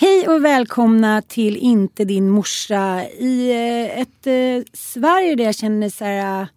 [0.00, 5.88] Hej och välkomna till Inte din morsa i eh, ett eh, Sverige där jag känner
[5.88, 6.48] så här,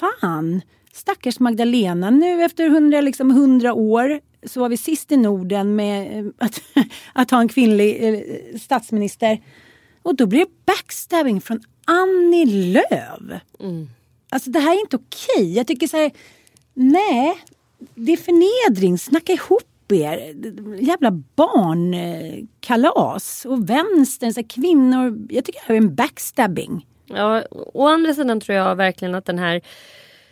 [0.00, 0.60] fan,
[0.92, 2.10] stackars Magdalena.
[2.10, 6.62] Nu efter hundra liksom, 100 år så var vi sist i Norden med eh, att,
[7.12, 8.20] att ha en kvinnlig eh,
[8.58, 9.42] statsminister.
[10.02, 13.40] Och då blir det backstabbing från Annie Lööf.
[13.60, 13.88] Mm.
[14.28, 15.56] Alltså det här är inte okej.
[15.56, 16.10] Jag tycker så här,
[16.74, 17.38] nej,
[17.94, 18.98] det är förnedring.
[18.98, 20.34] Snacka ihop er.
[20.80, 22.86] Jävla barnkalas.
[23.44, 25.26] Och vänstern, så här, kvinnor.
[25.30, 26.86] Jag tycker det här är en backstabbing.
[27.06, 29.62] Ja, å andra sidan tror jag verkligen att den här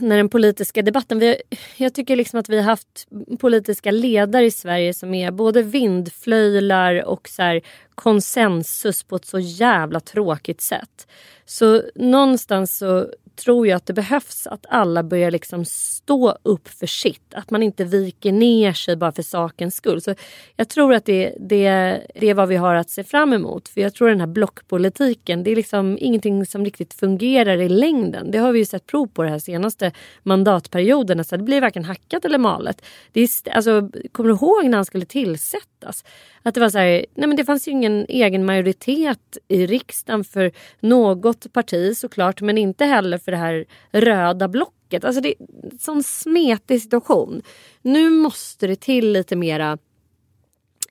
[0.02, 1.18] när den politiska debatten.
[1.18, 1.36] Vi,
[1.76, 3.08] jag tycker liksom att vi har haft
[3.38, 7.60] politiska ledare i Sverige som är både vindflöjlar och så här
[7.94, 11.06] konsensus på ett så jävla tråkigt sätt.
[11.44, 13.06] Så någonstans så
[13.36, 17.34] tror jag att det behövs att alla börjar liksom stå upp för sitt.
[17.34, 20.02] Att man inte viker ner sig bara för sakens skull.
[20.02, 20.14] Så
[20.56, 23.68] jag tror att det, det, det är vad vi har att se fram emot.
[23.68, 28.30] För jag tror den här blockpolitiken, det är liksom ingenting som riktigt fungerar i längden.
[28.30, 29.92] Det har vi ju sett prov på den här senaste
[30.22, 31.18] mandatperioden.
[31.18, 32.84] Alltså, det blir varken hackat eller malet.
[33.12, 36.04] Det är, alltså, kommer du ihåg när han skulle tillsättas?
[36.42, 40.24] Att det var så här, nej men det fanns ju ingen egen majoritet i riksdagen
[40.24, 45.04] för något parti såklart men inte heller för det här röda blocket.
[45.04, 45.36] Alltså det är
[45.72, 47.42] en sån smetig situation.
[47.82, 49.78] Nu måste det till lite mera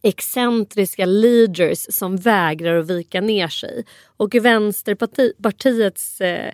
[0.02, 3.86] excentriska leaders som vägrar att vika ner sig.
[4.18, 6.54] Och Vänsterpartiets eh,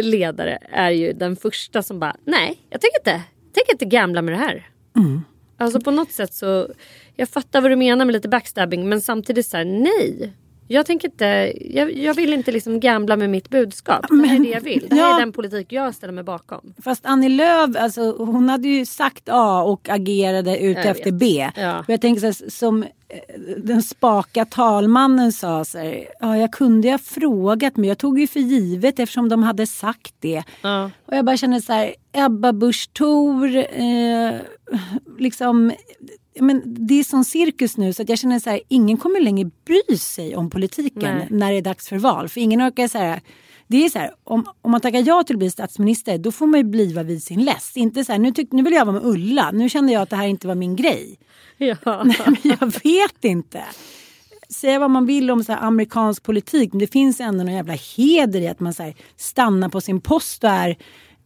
[0.00, 4.34] ledare är ju den första som bara, nej jag tänker inte, tänker inte gamla med
[4.34, 4.70] det här.
[4.96, 5.22] Mm.
[5.58, 6.68] Alltså på något sätt så,
[7.14, 10.32] jag fattar vad du menar med lite backstabbing men samtidigt så här, nej.
[10.68, 14.06] Jag tänker inte, jag, jag, vill inte liksom gambla med mitt budskap.
[14.08, 14.86] Det här är det jag vill.
[14.90, 16.74] Det här ja, är den politik jag ställer mig bakom.
[16.84, 21.20] Fast Annie Lööf, alltså, hon hade ju sagt A och agerade ut jag efter vet.
[21.20, 21.50] B.
[21.56, 21.84] Ja.
[21.88, 22.88] jag tänker så här, som eh,
[23.56, 28.26] den spaka talmannen sa så här, ja jag kunde ha frågat men jag tog ju
[28.26, 30.42] för givet eftersom de hade sagt det.
[30.62, 30.90] Ja.
[31.06, 34.34] Och jag bara känner så här, Ebba Busch Thor, eh,
[35.18, 35.72] liksom
[36.40, 39.50] men det är sån cirkus nu så att jag känner så här, ingen kommer längre
[39.64, 41.26] bry sig om politiken Nej.
[41.30, 42.28] när det är dags för val.
[42.28, 43.20] För ingen orkar så här,
[43.66, 46.46] det är så här, om, om man tackar ja till att bli statsminister då får
[46.46, 47.76] man ju bliva vid sin läst.
[47.76, 50.10] Inte så här, nu, tyck, nu vill jag vara med Ulla, nu kände jag att
[50.10, 51.18] det här inte var min grej.
[51.56, 51.76] Ja.
[52.04, 53.64] Nej, men jag vet inte.
[54.48, 58.40] Säga vad man vill om så amerikansk politik men det finns ändå någon jävla heder
[58.40, 60.76] i att man så stannar på sin post och är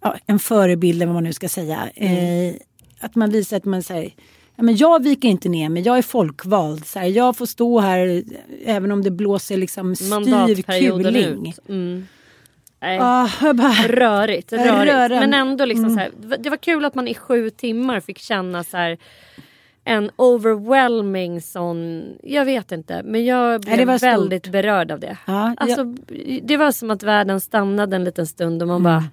[0.00, 1.90] ja, en förebild eller vad man nu ska säga.
[1.94, 2.48] Mm.
[2.48, 2.54] Eh,
[3.00, 4.12] att man visar att man säger
[4.60, 6.86] ja, men jag viker inte ner mig, jag är folkvald.
[6.86, 8.22] Så här, jag får stå här
[8.64, 11.54] även om det blåser liksom styr kuling.
[11.68, 12.06] Mm.
[12.82, 12.98] Nej.
[13.02, 14.92] Ah, jag bara, Rörigt, rörigt.
[14.92, 15.20] Rörande.
[15.20, 15.96] Men ändå liksom Mm.
[15.96, 18.98] så här, det var- kul att man i sju timmar fick känna så här
[19.84, 24.06] en overwhelming sån, jag vet inte men jag blev var stort.
[24.08, 25.16] väldigt berörd av det.
[25.26, 25.84] Ja, alltså,
[26.42, 29.04] Det var som att världen stannade en liten stund och man bara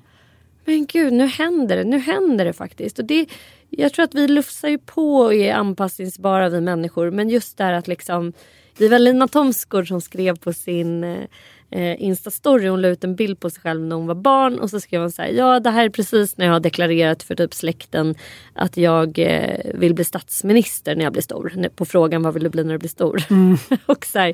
[0.67, 2.99] men gud nu händer det, nu händer det faktiskt.
[2.99, 3.25] Och det,
[3.69, 7.73] jag tror att vi lufsar ju på och är anpassningsbara vi människor men just där
[7.73, 8.33] att liksom
[8.77, 12.69] det var Lina Thomsgård som skrev på sin eh, Insta-story.
[12.69, 15.01] Hon la ut en bild på sig själv när hon var barn och så skrev
[15.01, 15.29] hon så här.
[15.29, 18.15] Ja det här är precis när jag har deklarerat för typ släkten
[18.53, 21.69] att jag eh, vill bli statsminister när jag blir stor.
[21.75, 23.23] På frågan vad vill du bli när du blir stor?
[23.85, 24.33] och, så här,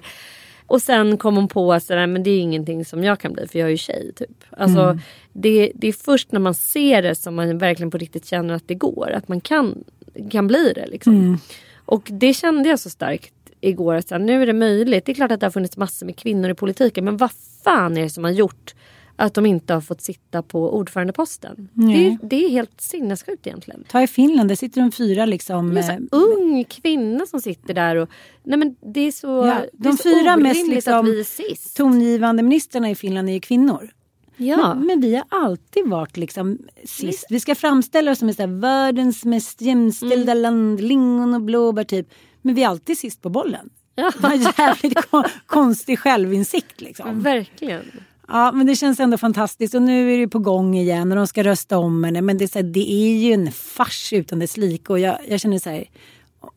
[0.67, 3.59] och sen kom hon på att men det är ingenting som jag kan bli för
[3.59, 4.11] jag är ju tjej.
[4.15, 4.43] Typ.
[4.49, 4.99] Alltså,
[5.33, 8.67] det, det är först när man ser det som man verkligen på riktigt känner att
[8.67, 9.11] det går.
[9.11, 9.83] Att man kan,
[10.31, 10.87] kan bli det.
[10.87, 11.39] Liksom.
[11.85, 13.93] Och det kände jag så starkt igår.
[13.93, 15.05] Att så här, nu är det möjligt.
[15.05, 17.05] Det är klart att det har funnits massor med kvinnor i politiken.
[17.05, 17.31] Men vad
[17.63, 18.75] fan är det som har gjort
[19.15, 21.69] att de inte har fått sitta på ordförandeposten?
[21.73, 22.07] Det, Nej.
[22.07, 23.83] är- det är helt sinnessjukt egentligen.
[23.89, 25.73] ta i Finland, där sitter de fyra liksom.
[25.73, 28.09] Det är så eh, ung kvinna som sitter där och...
[28.43, 29.27] Nej men det är så...
[29.27, 33.39] Ja, det är de så fyra mest liksom är tongivande ministrarna i Finland är ju
[33.39, 33.89] kvinnor.
[34.37, 34.57] Ja.
[34.75, 37.25] Men, men vi har alltid varit liksom sist.
[37.29, 40.41] Vi ska framställa oss som här världens mest jämställda Mm.
[40.41, 42.07] land, lingon och blåbär typ.
[42.41, 43.69] Men vi är alltid sist på bollen.
[43.95, 44.11] Ja.
[44.15, 47.21] Det var jävligt kon- konstig självinsikt liksom.
[47.21, 47.81] Verkligen.
[48.27, 51.27] Ja men det känns ändå fantastiskt och nu är det på gång igen och de
[51.27, 52.21] ska rösta om henne.
[52.21, 55.17] Men det är, så här, det är ju en fars utan dess like och jag,
[55.27, 55.85] jag känner så här.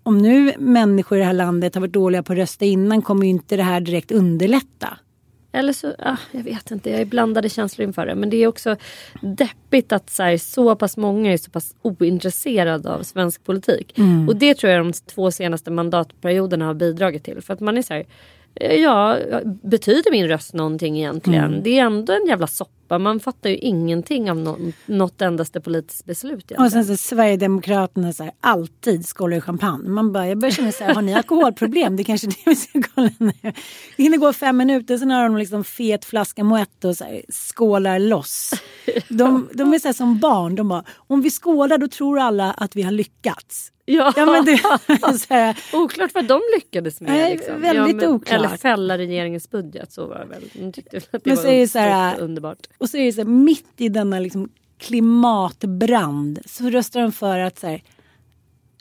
[0.03, 3.25] Om nu människor i det här landet har varit dåliga på att rösta innan kommer
[3.25, 4.99] ju inte det här direkt underlätta.
[5.53, 8.15] Eller så, ah, jag vet inte, jag är blandade känslor inför det.
[8.15, 8.77] Men det är också
[9.21, 13.99] deppigt att så, här, så pass många är så pass ointresserade av svensk politik.
[14.29, 17.43] Och det tror jag de två senaste mandatperioderna har bidragit till.
[17.43, 18.07] För att man är så här,
[18.61, 19.19] ja,
[19.63, 21.51] betyder min röst någonting egentligen?
[21.63, 22.73] Det är ändå en jävla soppa.
[22.89, 26.51] Man fattar ju ingenting av nå- något endaste politiskt beslut.
[26.59, 29.89] Och sen så Sverigedemokraterna så här, alltid skålar i champagne.
[29.89, 31.97] Man bara, jag börjar känna så här, har ni alkoholproblem?
[31.97, 33.33] Det är kanske är det vi ska kolla nu.
[33.97, 37.23] Det hinner gå fem minuter, sen har de liksom fet flaska Moetto och så här,
[37.33, 38.51] skålar loss.
[39.09, 42.51] De, de är så här som barn, de bara, om vi skålar då tror alla
[42.53, 43.73] att vi har lyckats.
[43.89, 44.13] Ja.
[44.17, 44.61] Ja, men det,
[45.73, 47.13] Oklart vad de lyckades med.
[47.13, 47.61] Nej, liksom.
[47.61, 48.39] väldigt men- oklart.
[48.39, 49.93] Eller fälla regeringens budget.
[49.93, 50.43] Så var det väl.
[50.53, 52.59] De tyckte att det Men var så är det så här- underbart.
[52.79, 57.39] Och så är det så här, mitt i denna liksom klimatbrand så röstar de för
[57.39, 57.83] att så här,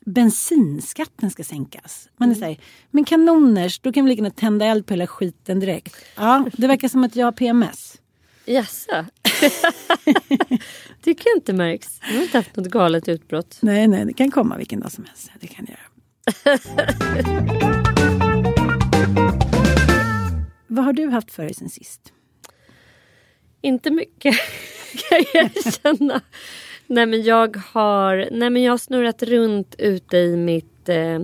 [0.05, 2.09] bensinskatten ska sänkas.
[2.17, 2.57] Man är så här,
[2.91, 5.95] men kanoners, då kan vi lika gärna tända eld på hela skiten direkt.
[6.15, 8.01] Ja, det verkar som att jag har PMS.
[8.45, 9.05] Jaså?
[11.01, 11.99] Tycker jag inte märks.
[12.01, 13.57] Jag har inte haft något galet utbrott.
[13.61, 15.31] Nej, nej, det kan komma vilken dag som helst.
[15.39, 15.81] Det kan det göra.
[20.67, 22.13] Vad har du haft för dig sen sist?
[23.65, 24.35] Inte mycket
[25.09, 26.21] kan jag erkänna.
[26.87, 31.19] Nej men jag har, nej, men jag har snurrat runt ute i mitt, eh,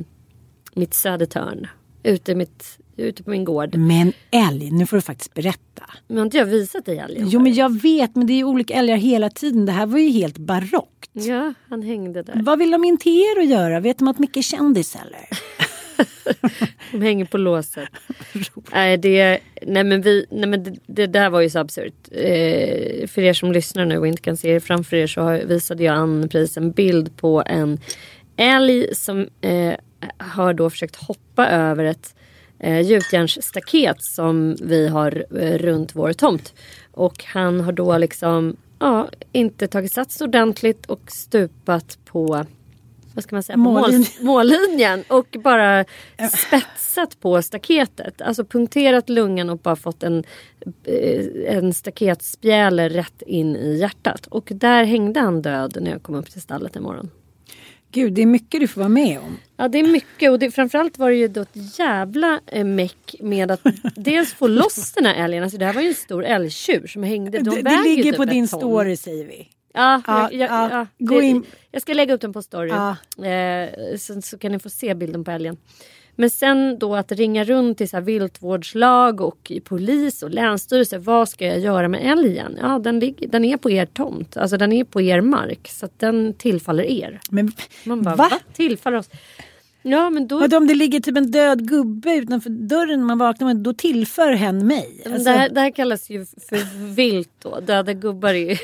[0.74, 1.68] mitt Södertörn.
[2.04, 3.76] Ute, i mitt, ute på min gård.
[3.76, 5.84] Men älg, nu får du faktiskt berätta.
[6.08, 7.30] Men har inte jag visat dig älgen?
[7.30, 9.66] Jo, men jag vet, men det är ju olika älgar hela tiden.
[9.66, 11.10] Det här var ju helt barockt.
[11.14, 12.42] Ja, han hängde där.
[12.44, 13.80] Vad vill de in till er att göra?
[13.80, 15.28] Vet de att Micke är kändis eller?
[16.92, 17.90] De hänger på låset.
[18.74, 22.08] nej, det, nej men, vi, nej men det, det där var ju så absurt.
[22.12, 25.38] Eh, för er som lyssnar nu och inte kan se det framför er så har,
[25.38, 27.80] visade jag Ann-Pris en bild på en
[28.38, 29.74] älg som eh,
[30.18, 32.16] har då försökt hoppa över ett
[32.60, 36.54] eh, gjutjärnsstaket som vi har eh, runt vår tomt.
[36.92, 42.46] Och han har då liksom ja, inte tagit sats ordentligt och stupat på
[43.14, 44.00] vad ska man säga, Mållinjen.
[44.00, 45.86] mål, mållinjen och bara
[46.34, 48.22] spetsat på staketet.
[48.22, 50.24] Alltså punkterat lungan och bara fått en,
[50.84, 54.26] eh, en staketspjäle rätt in i hjärtat.
[54.28, 57.10] Och där hängde han död när jag kom upp till stallet en morgon.
[57.94, 59.38] Gud, det är mycket du får vara med om.
[59.58, 63.16] Ja det är mycket och det, framförallt var det ju då ett jävla eh, meck
[63.20, 63.62] med att
[63.96, 65.44] dels få loss den här älgen.
[65.44, 67.40] Alltså det här var ju en stor älgtjur som hängde.
[67.40, 68.60] De Det, det ligger typ på din ton.
[68.60, 69.48] story säger vi.
[69.74, 70.70] Ja, Ja, jag, ja.
[70.72, 71.44] ja, Gå in.
[71.72, 72.70] jag ska lägga upp den på story.
[72.70, 73.26] Ja.
[73.26, 75.58] Eh, så, så kan ni få se bilden på älgen.
[76.16, 80.98] Men sen då att ringa runt till så här viltvårdslag och polis och länsstyrelse.
[80.98, 82.58] Vad ska jag göra med älgen?
[82.62, 84.38] Ja, den, ligger, den är på er tomt.
[84.38, 85.68] Alltså den är på er mark.
[85.68, 87.20] Så den tillfaller er.
[87.30, 87.52] Men
[87.84, 88.28] Man bara, va?
[88.32, 88.40] va?
[88.54, 89.10] Tillfaller oss?
[89.82, 90.40] Ja, men då...
[90.40, 94.32] Vadå om det ligger typ en död gubbe utanför dörren när man vaknar, då tillför
[94.32, 95.02] hen mig.
[95.06, 97.60] Alltså, det, här, det här kallas ju för vilt då.
[97.60, 98.60] Döda gubbar är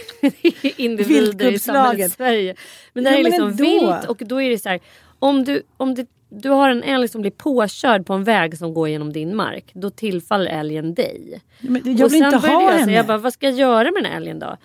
[0.81, 2.55] individer i samhället Sverige.
[2.93, 3.63] Men det här Ja, är liksom ändå.
[3.63, 4.79] vilt och då är det så här.
[5.19, 8.73] om du, om det, du har en älg som blir påkörd på en väg som
[8.73, 9.65] går genom din mark.
[9.73, 11.41] Då tillfaller älgen dig.
[11.59, 12.93] Men jag Och vill sen inte ha jag, så henne.
[12.93, 14.57] Jag bara, vad ska jag göra med den här älgen då?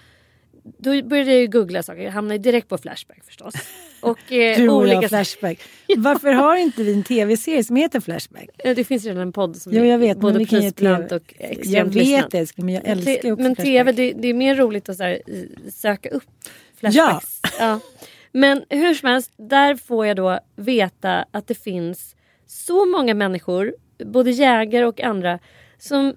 [0.62, 2.02] Då började jag ju googla saker.
[2.02, 3.54] Jag hamnade direkt på Flashback förstås.
[4.00, 5.58] Och eh, du och olika jag Flashback.
[5.96, 8.48] Varför har inte vi en tv-serie som heter Flashback?
[8.64, 11.14] Det finns redan en podd som Jo, jag är vet, men både TV.
[11.16, 12.30] och extremt Jag vet lyssnad.
[12.30, 15.22] det, men jag älskar också Men tv, det, det är mer roligt att här,
[15.70, 16.24] söka upp
[16.76, 17.40] flashbacks.
[17.58, 17.80] Ja.
[18.32, 22.16] Men hur som helst, där får jag då veta att det finns
[22.46, 25.38] så många människor, både jägare och andra,
[25.78, 26.14] som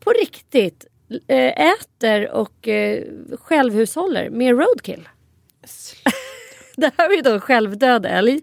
[0.00, 0.86] på riktigt
[1.28, 3.02] äter och eh,
[3.40, 5.08] självhushåller med roadkill.
[6.76, 8.40] det här var ju då en självdöd älg.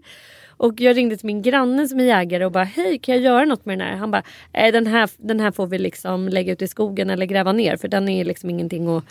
[0.58, 3.44] Och jag ringde till min granne som är jägare och bara hej kan jag göra
[3.44, 3.96] något med den här?
[3.96, 4.22] Han bara
[4.54, 7.76] "Nej, den här, den här får vi liksom lägga ut i skogen eller gräva ner
[7.76, 9.04] för den är liksom ingenting att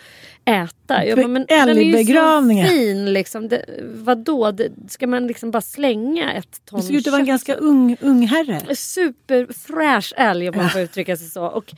[0.44, 1.06] äta.
[1.06, 3.48] Jag bara, men den är ju så Älgbegravningar." fin liksom.
[3.48, 4.50] Det, vadå?
[4.50, 7.28] Det, ska man liksom bara slänga ett ton Du ser ut att vara en kött?
[7.28, 8.76] ganska ung, ung herre.
[8.76, 11.46] superfräsch älg om man får uttrycka sig så.
[11.46, 11.74] Och,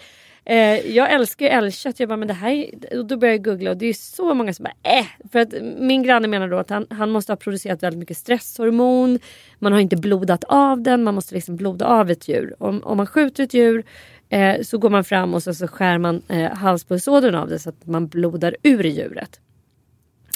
[0.49, 0.57] eh,
[0.97, 2.01] jag älskar ju älgkött.
[2.01, 4.35] Jag bara, men det här, är- och då började jag googla och det är så
[4.35, 5.07] många som bara äh.
[5.33, 9.19] För att min granne menar då att han, han måste ha producerat väldigt mycket stresshormon.
[9.59, 11.05] Man har inte blodat av den.
[11.05, 12.55] Man måste liksom bloda av ett djur.
[12.59, 13.85] Om, om man skjuter ett djur
[14.29, 17.69] eh, så går man fram och så, så skär man eh, halspulsådern av det så
[17.69, 19.41] att man blodar ur djuret.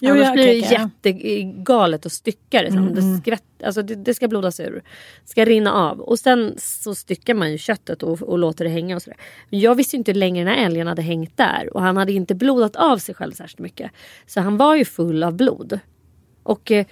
[0.04, 2.68] Jo, Annars jag- blir det jättegalet att stycka det.
[2.68, 4.82] Mm, det, skvätt, alltså det, det ska blodas ur.
[5.24, 6.00] ska rinna av.
[6.00, 8.96] Och sen så styckar man ju köttet och, och låter det hänga.
[8.96, 9.16] och sådär.
[9.50, 11.70] Men Jag visste inte hur länge den här älgen hade hängt där.
[11.76, 13.90] Och han hade inte blodat av sig själv särskilt mycket.
[14.26, 15.80] Så han var ju full av blod.
[16.42, 16.86] Och eh,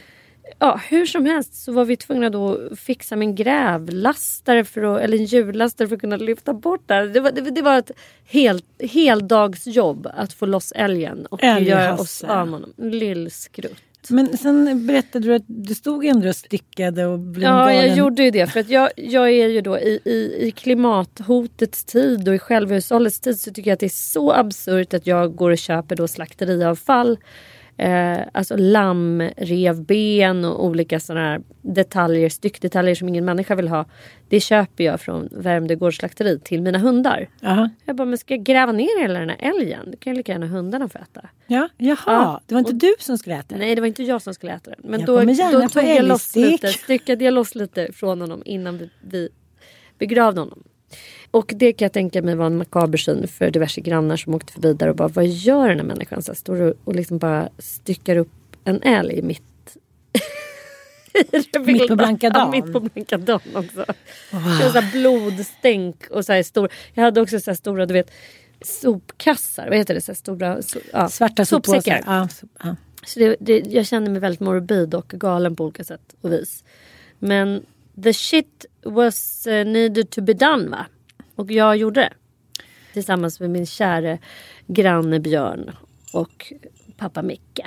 [0.59, 5.01] ja, hur som helst så var vi tvungna då att fixa en grävlastare för att,
[5.01, 7.07] eller en hjullastare för att kunna lyfta bort det här.
[7.07, 7.91] Det var, det, det var ett
[8.25, 12.73] helt, heldagsjobb att få loss älgen och göra oss av honom.
[12.77, 13.83] Lillskrutt.
[14.09, 18.23] Men sen berättade du att du stod ändå och stickade och blev Ja, jag gjorde
[18.23, 18.47] ju det.
[18.47, 23.21] För att jag, jag är ju då i, i, i klimathotets tid och i självhushållets
[23.21, 26.09] tid så tycker jag att det är så absurt att jag går och köper då
[26.09, 27.19] slakteriavfall.
[27.81, 33.85] Eh, alltså lamm, revben och olika sådana här detaljer, styckdetaljer som ingen människa vill ha.
[34.29, 37.29] Det köper jag från Värmdö gårdsslakteri till mina hundar.
[37.41, 37.71] Jaha.
[37.85, 39.91] Jag bara, men ska jag gräva ner hela den här älgen?
[39.91, 41.29] Det kan ju lika gärna hundarna få äta.
[41.47, 43.59] Ja, jaha, Ja, det var inte och- du som skulle äta det?
[43.61, 44.81] Nej det var inte jag som skulle äta den.
[44.85, 48.79] Men Jag då, då tog jag loss lite, styckade jag loss lite från honom innan
[48.79, 49.29] vi, vi
[49.99, 50.63] begravde honom.
[51.31, 54.53] Och det kan jag tänka mig var en makaber syn för diverse grannar som åkte
[54.53, 56.23] förbi där och bara vad gör den här människan?
[56.23, 58.33] Så står och, och liksom bara styckar upp
[58.65, 59.43] en älg mitt
[61.55, 62.51] i Mitt på blanka Ja, dagen.
[62.51, 63.85] mitt på blanka dagen också.
[64.31, 66.69] Det var så blodstänk och så här stor.
[66.95, 68.11] Jag hade också så stora du vet
[68.63, 69.69] sopkassar.
[69.69, 70.01] Vad heter det?
[70.01, 72.03] Så stora so, ja, Svarta sopsäckar.
[72.07, 72.77] Ja, så, ja.
[73.05, 76.65] Så det, det, jag kände mig väldigt morbid och galen på olika sätt och vis.
[77.19, 77.63] Men
[78.03, 80.87] the shit was uh, needed to be done va?
[81.41, 82.13] Och jag gjorde det.
[82.93, 84.19] Tillsammans med min käre
[84.67, 85.71] granne Björn
[86.13, 86.53] och
[86.97, 87.61] pappa Micke.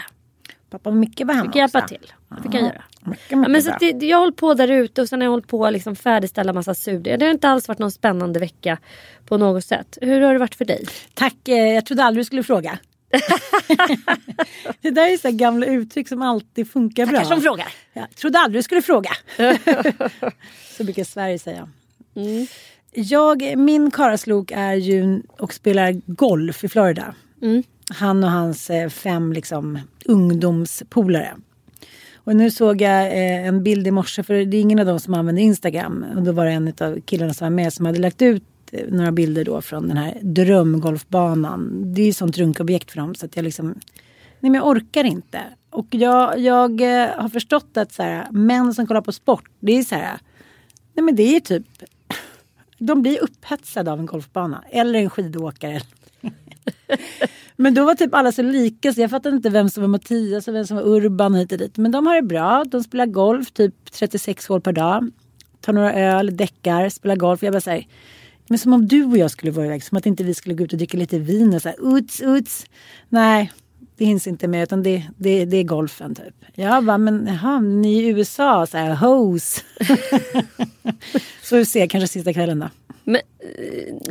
[0.70, 1.96] Pappa Micke var hemma Fick hjälpa också.
[1.96, 2.12] till.
[2.30, 2.84] Det fick han göra.
[3.02, 5.26] Mycket, Ja, mycket men så det, jag har hållit på där ute och sen har
[5.26, 7.18] jag hållit på att liksom färdigställa massa surdegar.
[7.18, 8.78] Det har inte alls varit någon spännande vecka
[9.26, 9.98] på något sätt.
[10.02, 10.86] Hur har det varit för dig?
[11.14, 12.78] Tack, eh, jag trodde aldrig du skulle fråga.
[14.82, 17.24] det där är så gamla uttryck som alltid funkar bra.
[17.26, 17.68] som frågar.
[17.94, 19.12] Jag trodde aldrig du skulle fråga.
[20.78, 21.70] så brukar Sverige säga.
[22.16, 22.48] Mm.
[22.96, 27.16] Jag, min karaslok är ju och spelar golf i Florida.
[27.42, 27.64] Mm.
[27.90, 31.36] Han och hans eh, fem liksom, ungdomspolare.
[32.16, 35.00] Och nu såg jag eh, en bild i morse, för det är ingen av dem
[35.00, 36.06] som använder Instagram.
[36.16, 38.88] Och då var det en av killarna som var med som hade lagt ut eh,
[38.90, 41.94] några bilder då från den här drömgolfbanan.
[41.94, 43.68] Det är ju sånt runkobjekt för dem så att jag liksom,
[44.40, 45.40] nej men jag orkar inte.
[45.70, 49.78] Och jag, jag eh, har förstått att så här, män som kollar på sport, det
[49.78, 50.18] är så här,
[50.94, 51.66] nej men det är typ,
[52.86, 55.82] de blir upphetsade av en golfbana eller en skidåkare.
[57.56, 60.48] Men då var typ alla så lika så jag fattade inte vem som var Mattias
[60.48, 61.78] och vem som var Urban och hit och dit.
[61.78, 62.64] Men de har det bra.
[62.64, 65.12] De spelar golf typ 36 hål per dag.
[65.62, 67.44] Tar några öl, däckar, spelar golf.
[67.44, 67.88] Jag bara säger
[68.48, 69.84] men som om du och jag skulle vara iväg.
[69.84, 72.22] Som att inte vi skulle gå ut och dricka lite vin och så här uts,
[72.22, 72.66] uts.
[73.10, 73.52] Nej,
[73.98, 76.36] det hinns inte med utan det, det, det är golfen typ.
[76.56, 79.62] Jag bara, men jaha, ni i USA, så här hose.
[81.44, 82.70] så vi ser kanske sista kvällen då.
[83.04, 83.22] Men,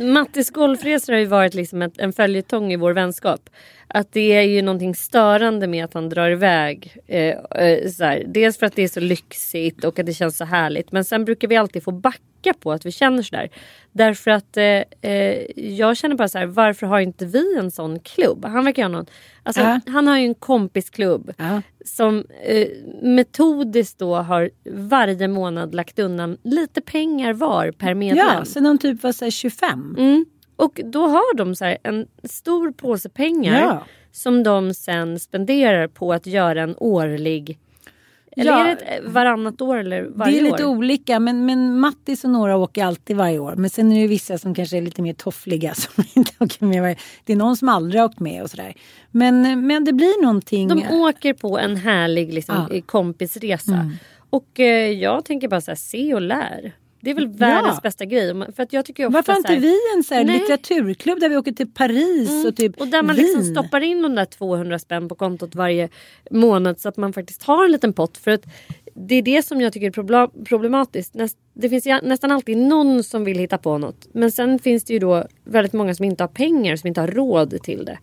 [0.01, 3.49] Mattis golfresor har ju varit liksom ett, en följetong i vår vänskap.
[3.87, 6.97] att det är ju någonting störande med att han drar iväg.
[7.07, 7.19] Eh,
[7.63, 8.23] eh, så här.
[8.27, 10.91] Dels för att det är så lyxigt och att det känns så härligt.
[10.91, 13.49] Men sen brukar vi alltid få backa på att vi känner sådär.
[13.91, 17.99] Därför att eh, eh, jag känner bara så här, varför har inte vi en sån
[17.99, 18.45] klubb?
[18.45, 19.05] Han verkar ha någon,
[19.43, 19.79] alltså, Ja.
[19.87, 21.61] han har ju en kompisklubb Ja.
[21.85, 22.67] som eh,
[23.01, 28.27] metodiskt då har varje månad lagt undan lite pengar var per medlem.
[28.37, 29.95] Ja, så de typ var så här 25.
[29.99, 30.25] Mm.
[30.55, 33.83] Och då har de så en stor påse pengar Ja.
[34.11, 37.59] som de sen spenderar på att göra en årlig
[38.37, 38.65] eller Ja.
[38.67, 40.75] är det ett, varannat år eller varje Det är lite år?
[40.77, 43.55] olika men, men Mattis och några åker alltid varje år.
[43.55, 46.81] Men sen är det vissa som kanske är lite mer toffliga som inte åker med
[46.81, 48.73] varje Det är någon som aldrig har åkt med och sådär.
[49.11, 50.67] Men, men det blir någonting.
[50.67, 52.63] De åker på en härlig liksom, Ja.
[52.65, 52.75] Mm.
[52.77, 53.91] eh, kompisresa.
[54.29, 56.73] Och eh, jag tänker bara så här, se och lär.
[57.03, 58.33] Det är väl världens bästa grej.
[58.55, 60.39] För att jag tycker ofta Varför har inte vi en så här Nej.
[60.39, 63.25] litteraturklubb där vi åker till Paris och typ Och där man Wien?
[63.25, 65.89] liksom stoppar in de där 200 spänn på kontot varje
[66.31, 68.17] månad så att man faktiskt har en liten pott.
[68.17, 68.45] För att
[68.95, 71.15] det är det som jag tycker är problematiskt.
[71.53, 74.07] Det finns nästan alltid någon som vill hitta på något.
[74.13, 77.07] Men sen finns det ju då väldigt många som inte har pengar, som inte har
[77.07, 77.97] råd till det.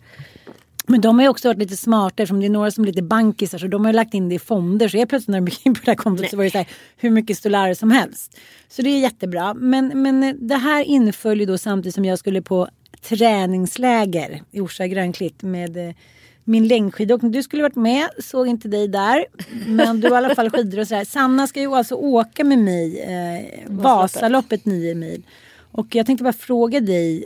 [0.91, 3.01] Men de har ju också varit lite smarta eftersom det är några som är lite
[3.01, 5.47] bankisar så de har ju lagt in det i fonder så helt plötsligt när de
[5.47, 6.67] gick in på det här kontot så var det så här,
[6.97, 8.37] hur mycket stolarer som helst.
[8.69, 9.53] Så det är jättebra.
[9.53, 12.67] Men, men det här inföll ju då samtidigt som jag skulle på
[13.01, 15.95] träningsläger i Orsa Grönklitt med eh,
[16.43, 17.31] min längdskidåkning.
[17.31, 19.25] Du skulle varit med, såg inte dig där.
[19.67, 21.05] Men du har i alla fall skidor och sådär.
[21.05, 25.23] Sanna ska ju alltså åka med mig eh, Vasaloppet 9 mil.
[25.71, 27.25] Och jag tänkte bara fråga dig,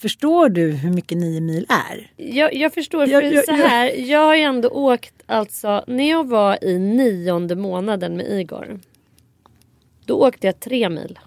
[0.00, 2.10] förstår du hur mycket 9 mil är?
[2.16, 6.10] Jag, jag förstår, för Jag- jag- så här, jag har ju ändå åkt, alltså när
[6.10, 8.80] jag var i nionde månaden med Igor.
[10.04, 11.18] Då åkte jag tre mil.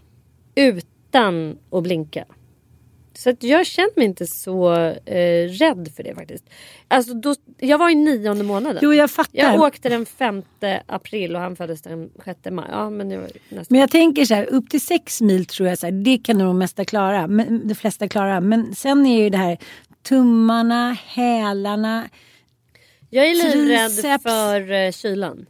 [0.55, 2.25] Utan att blinka.
[3.17, 4.73] Så att jag känner mig inte så
[5.05, 6.45] eh, rädd för det faktiskt.
[6.87, 8.79] Alltså då, jag var i nionde månaden.
[8.81, 9.39] Jo, jag fattar.
[9.39, 10.43] jag åkte den 5
[10.85, 12.65] april och han föddes den 6 maj.
[12.71, 13.65] Ja, men det var nästan.
[13.69, 16.37] Men jag tänker så här, upp till sex mil tror jag så här, det kan
[16.37, 17.27] nog de mesta klara.
[17.27, 18.41] Men, de flesta klara.
[18.41, 19.57] Men sen är ju det här
[20.03, 22.09] tummarna, hälarna.
[23.09, 25.45] Jag är livrädd för eh, kylan.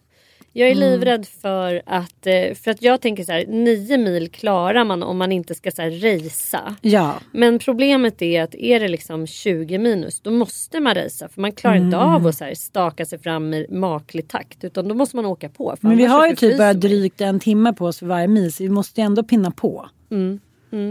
[0.56, 0.84] Jag Mm.
[0.84, 5.04] är livrädd för att, eh, för att jag tänker så här, nio mil klarar man
[5.04, 6.76] om man inte ska så här racea.
[6.82, 7.16] Ja.
[7.32, 11.52] Men problemet är att är det liksom 20 minus då måste man racea för man
[11.52, 12.10] klarar inte Mm.
[12.10, 15.50] av att så här staka sig fram i maklig takt utan då måste man åka
[15.50, 15.76] på.
[15.82, 18.64] Men vi har ju typ bara drygt en timme på oss för varje mil så
[18.64, 19.90] vi måste ju ändå pinna på.
[20.12, 20.40] Mm.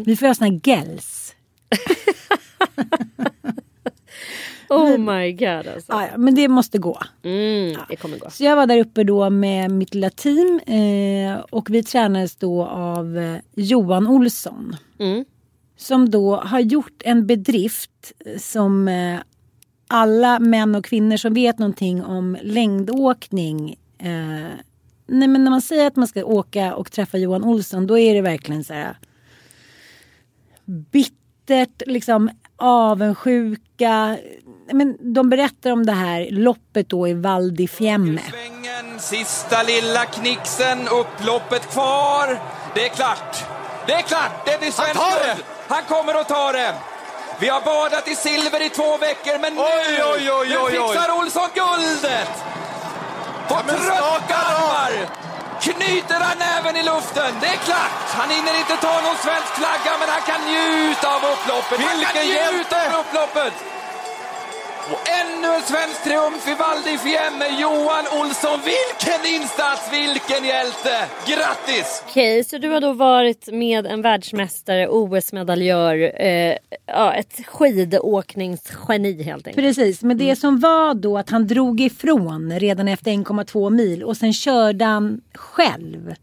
[0.07, 1.35] Vi får göra såna här gels.
[4.72, 5.92] Oh my god alltså.
[5.92, 6.98] Ja, men det måste gå.
[7.22, 8.30] Mm, det kommer gå.
[8.30, 12.64] Så jag var där uppe då med mitt lilla team eh, och vi tränades då
[12.66, 14.76] av eh, Johan Olsson.
[14.98, 15.24] Mm.
[15.76, 19.18] Som då har gjort en bedrift eh, som eh,
[19.87, 23.76] alla män och kvinnor som vet någonting om längdåkning.
[23.98, 24.56] Eh,
[25.06, 28.14] nej men när man säger att man ska åka och träffa Johan Olsson då är
[28.14, 28.96] det verkligen så här
[30.64, 34.18] bittert, liksom avundsjuka.
[34.72, 38.22] Men de berättar om det här loppet då i Val di Fiemme.
[38.98, 42.40] Sista lilla knixen, upploppet kvar.
[42.74, 43.44] Det är klart.
[43.87, 45.37] Det är klart, det blir svenskt tar det!
[45.68, 46.74] Han kommer att ta det.
[47.40, 51.11] Vi har badat i silver i två veckor, men nu, Oj, oj, oj, nu fixar
[51.18, 52.30] Olsson guldet!
[53.48, 54.92] På men trötta armar
[55.61, 57.32] knyter han näven i luften.
[57.40, 61.22] Det är klart, han hinner inte ta någon svensk flagga, men han kan njuta av
[61.32, 61.78] upploppet.
[61.80, 62.78] han kan Vilken njuta hjälte!
[62.96, 63.54] av upploppet!
[64.90, 67.46] Och ännu en svensk triumf i Val di Fiemme.
[67.61, 70.94] Johan Olsson, vilken insats, vilken hjälte!
[71.26, 72.02] Grattis!
[72.08, 76.56] Okej, så du har då varit med en världsmästare, OS-medaljör, eh,
[76.87, 79.66] ja, ett skidåkningsgeni helt enkelt.
[79.66, 84.16] Precis, men det som var då att han drog ifrån redan efter 1,2 mil och
[84.16, 86.14] sen körde han själv.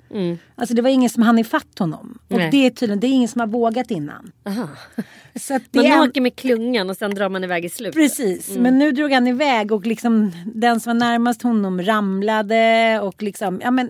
[0.55, 2.19] Alltså det var ingen som hann ifatt honom.
[2.27, 2.51] Och Nej.
[2.51, 4.31] det är tydligen, det är ingen som har vågat innan.
[4.45, 4.67] Aha.
[5.35, 7.95] Så att det Man är åker med klungan och sen drar man iväg i slutet.
[7.95, 13.23] Precis, men nu drog han iväg och liksom den som var närmast honom ramlade och
[13.23, 13.89] liksom, ja men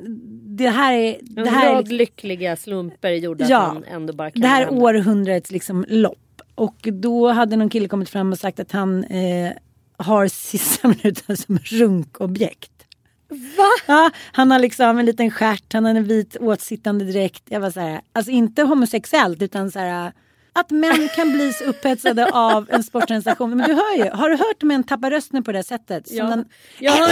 [0.58, 1.18] det här är...
[1.38, 4.42] En Det här är rad liksom, lyckliga slumper gjorde att Ja, han ändå bara kan
[4.42, 4.82] det här är ramla.
[4.84, 6.42] århundradets liksom lopp.
[6.56, 9.52] Och då hade någon kille kommit fram och sagt att han eh,
[9.98, 12.72] har sista minuten som runkobjekt.
[13.30, 13.68] Va?
[13.88, 17.44] Ja, han har liksom en liten stjärt, han har en vit åtsittande dräkt.
[17.50, 20.12] Jag var så här, alltså inte homosexuellt utan så här
[20.54, 23.58] Att män kan bli så upphetsade av en sportsensation.
[23.58, 26.12] Men du hör ju, har du hört män tappa rösten på det sättet?
[26.12, 26.26] Ja.
[26.26, 26.46] den,
[26.80, 27.12] Jag hör,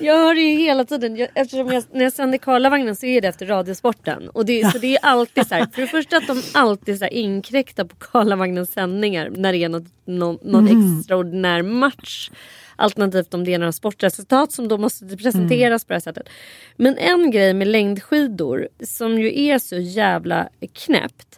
[0.00, 1.16] jag hör det ju hela tiden.
[1.16, 4.28] Jag, eftersom jag, när jag sänder Karlavagnen så är det efter Radiosporten.
[4.28, 5.66] Och det, så det är alltid så här.
[5.72, 9.68] För det första att de alltid så här inkräktar på Karlavagnens sändningar när det är
[9.68, 12.30] något, någon, någon extraordinär match.
[12.76, 16.28] Alternativt om det är några sportresultat som då måste presenteras på det här sättet.
[16.76, 21.35] Men en grej med längdskidor som ju är så jävla knäppt.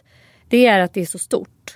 [0.49, 1.75] Det är att det är så stort.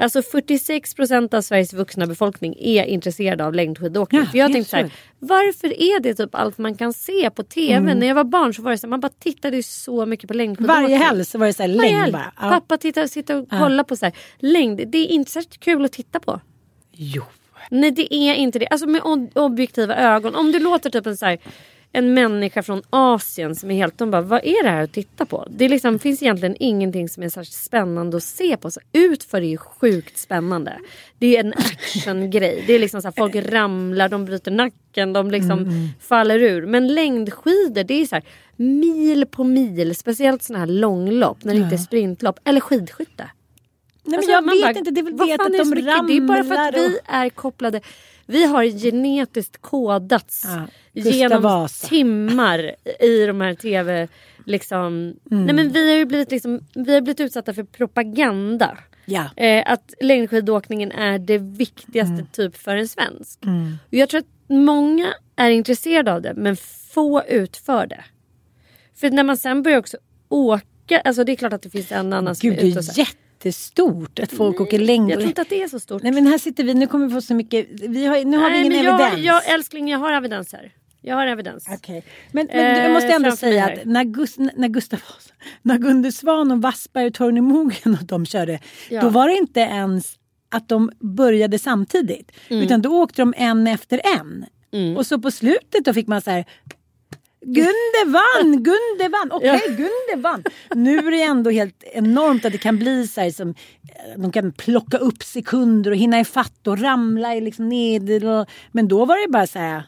[0.00, 4.20] Alltså 46 procent av Sveriges vuxna befolkning är intresserade av längdskidåkning.
[4.20, 7.42] Ja, För jag tänkte så här, varför är det typ allt man kan se på
[7.42, 7.74] TV?
[7.74, 7.98] Mm.
[7.98, 10.28] När jag var barn så var det så här, man bara tittade ju så mycket
[10.28, 10.82] på längdskidåkning.
[10.82, 12.32] varje helg så var det så här längd bara.
[12.40, 12.48] Ja.
[12.48, 14.88] Pappa tittar, sitter och kollar på så här, längd.
[14.88, 16.40] Det är inte särskilt kul att titta på.
[16.92, 17.22] Jo.
[17.70, 18.66] Nej det är inte det.
[18.66, 20.34] Alltså med ob- objektiva ögon.
[20.34, 21.38] Om du låter typ en så här,
[21.92, 23.98] en människa från Asien som är helt...
[23.98, 25.46] De bara, vad är det här att titta på?
[25.50, 28.70] Det liksom, finns egentligen ingenting som är särskilt spännande att se på.
[28.70, 30.78] Så utför är ju sjukt spännande.
[31.18, 32.64] Det är en actiongrej.
[32.66, 36.66] Det är liksom så här, folk ramlar, de bryter nacken, de liksom faller ur.
[36.66, 38.24] Men längdskidor, det är så här
[38.56, 39.94] mil på mil.
[39.94, 42.40] Speciellt såna här långlopp, när det inte är sprintlopp.
[42.44, 43.30] Eller skidskytte.
[44.04, 46.16] Nej, men Alltså, jag vet bara, inte, det är väl det att de ramlar Det
[46.16, 47.80] är bara för att vi är kopplade.
[48.30, 50.66] Vi har genetiskt kodats Ja,
[51.10, 51.86] genom Vasa.
[51.88, 54.08] timmar i de här tv...
[54.44, 55.44] Liksom, Mm.
[55.44, 58.78] nej men vi har ju blivit, liksom, vi har blivit utsatta för propaganda.
[59.04, 59.24] Ja.
[59.36, 62.26] Eh, att längdskidåkningen är det viktigaste Mm.
[62.32, 63.38] typ för en svensk.
[63.88, 66.56] Och jag tror att många är intresserade av det men
[66.92, 68.04] få utför det.
[68.96, 69.96] För när man sen börjar också
[70.28, 72.78] åka, alltså det är klart att det finns en annan som Gud, är det ute
[72.78, 73.06] och så är
[73.44, 75.10] jättestort att folk åker längd.
[75.10, 76.02] Jag tror inte att det är så stort.
[76.02, 78.50] Nej men här sitter vi, nu kommer vi få så mycket, vi har, nu har
[78.50, 79.26] vi Nej, ingen men jag, evidens.
[79.26, 80.72] Jag, älskling, jag har evidens här.
[81.00, 81.66] Jag har evidens.
[81.70, 82.04] Okej.
[82.32, 85.00] Men, men jag Eh, måste ändå framför mig säga att när, Gust, när Gustav
[85.62, 88.60] när Gunde Svan och Wassberg och Torgny Mogren och de körde.
[88.90, 89.00] Ja.
[89.00, 90.14] Då var det inte ens
[90.50, 92.32] att de började samtidigt.
[92.48, 92.62] Mm.
[92.62, 94.44] Utan då åkte de en efter en.
[94.96, 96.44] Och så på slutet då fick man så här
[97.40, 100.44] Gunde vann, Gunde vann, okej Gunde vann.
[100.74, 104.32] Nu är det ändå helt enormt att det kan bli så här som eh, de
[104.32, 108.24] kan plocka upp sekunder och hinna ifatt och ramla i liksom ned.
[108.24, 109.82] och- Men då var det bara så här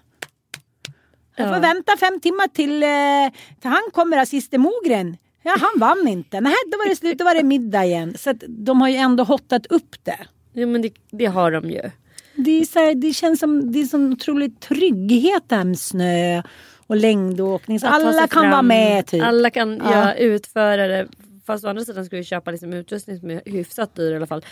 [1.36, 5.16] jag får vänta fem timmar till, eh, till han kommer, assiste Mogren.
[5.42, 6.40] Ja, han vann inte.
[6.40, 8.14] Nej, då var det slut, då var det middag igen.
[8.18, 10.18] Så att de har ju ändå hottat upp det.
[10.52, 11.90] Jo, men det, det har de ju.
[12.34, 15.78] Det, är så här, det känns som det är sån otrolig trygghet det här med
[15.78, 16.42] snö
[16.90, 17.80] och längdåkning.
[17.80, 18.50] Så alla kan fram.
[18.50, 19.22] vara med typ.
[19.22, 19.90] Alla kan Ja.
[19.92, 20.14] ja.
[20.14, 21.08] utföra det.
[21.46, 24.26] Fast å andra sidan ska vi köpa liksom utrustning som är hyfsat dyr i alla
[24.26, 24.44] fall.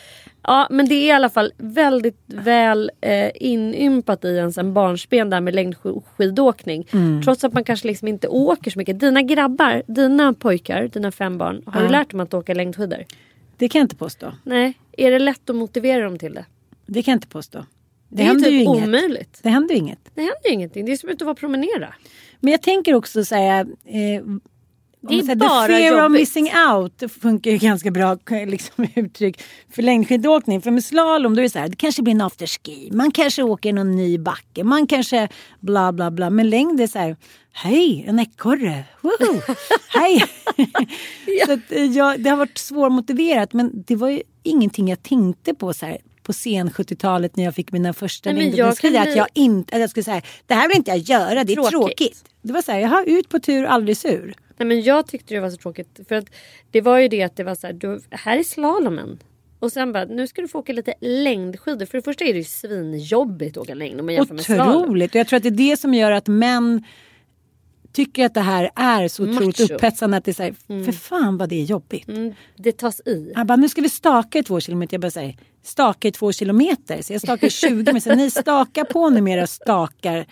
[0.43, 5.31] Ja men det är i alla fall väldigt väl eh, inympat i ens en barnsben
[5.31, 6.89] där med längdskidåkning.
[6.93, 7.23] Mm.
[7.23, 9.01] Trots att man kanske liksom inte åker så mycket.
[9.01, 11.63] Dina grabbar, dina pojkar, dina fem barn.
[11.67, 13.05] Har du lärt dem att åka längdskidor?
[13.57, 14.33] Det kan jag inte påstå.
[14.45, 14.75] Nej.
[14.93, 16.45] Är det lätt att motivera dem till det?
[16.87, 17.65] Det kan jag inte påstå.
[18.09, 18.89] Det, Det, är händer ju ju typ inget.
[18.89, 19.41] omöjligt.
[19.43, 20.11] Det händer ju inget.
[20.15, 20.85] Det händer ju ingenting.
[20.87, 21.95] Det är som att vara promenera.
[22.41, 23.67] Men jag tänker också säga eh,
[25.01, 26.21] Det är säger, bara the fear of jobbigt.
[26.21, 28.17] missing out funkar ju ganska bra
[28.47, 29.41] liksom, uttryck
[29.71, 30.61] för längdskidåkning.
[30.63, 32.91] För med slalom då är det så här, det kanske blir en afterski.
[32.93, 34.65] Man kanske åker någon ny backe.
[34.65, 35.29] Man kanske
[35.61, 36.31] bla bla bla.
[36.31, 37.17] Men längd är så här,
[37.53, 38.85] hej en ekorre.
[39.01, 39.41] Woho!
[39.89, 40.25] Hej!
[41.47, 45.55] så att, eh, jag, det har varit svårmotiverat men det var ju ingenting jag tänkte
[45.55, 49.75] på så här på sen 70-talet när jag fick mina första kan Att jag inte,
[49.75, 51.71] att jag skulle säga det här vill inte jag göra, det är tråkigt.
[51.71, 52.25] Tråkigt.
[52.43, 54.35] Det var så här, jaha ut på tur, aldrig sur.
[54.57, 56.01] Nej men jag tyckte det var så tråkigt.
[56.09, 56.25] För att
[56.71, 59.19] det var ju det att det var så här, du, här är slalomen.
[59.59, 61.87] Och sen bara, nu ska du få åka lite längdskidor.
[61.87, 64.83] För det första är det ju svinjobbigt att åka längd om man jämför med slalom.
[64.83, 65.11] Otroligt.
[65.11, 66.85] Och jag tror att det är det som gör att män
[67.99, 69.75] tycker att det här är så otroligt Macho.
[69.75, 70.17] upphetsande.
[70.17, 72.09] Att det är så här, för fan vad det är jobbigt.
[72.09, 73.33] Mm, det tas i.
[73.37, 74.95] Han bara, nu ska vi staka i två kilometer.
[74.95, 77.03] Jag bara säger, staka i två kilometer.
[77.03, 78.17] Så jag stakar 20 meter.
[78.17, 80.27] Ni stakar på nu mera stakar.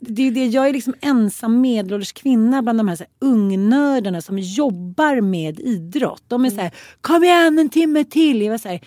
[0.00, 4.20] Det är det, jag är liksom ensam medelålders kvinna bland de här, så här ungnördarna
[4.20, 6.22] som jobbar med idrott.
[6.28, 8.42] De är så här, kom igen en timme till.
[8.42, 8.80] Jag var så här,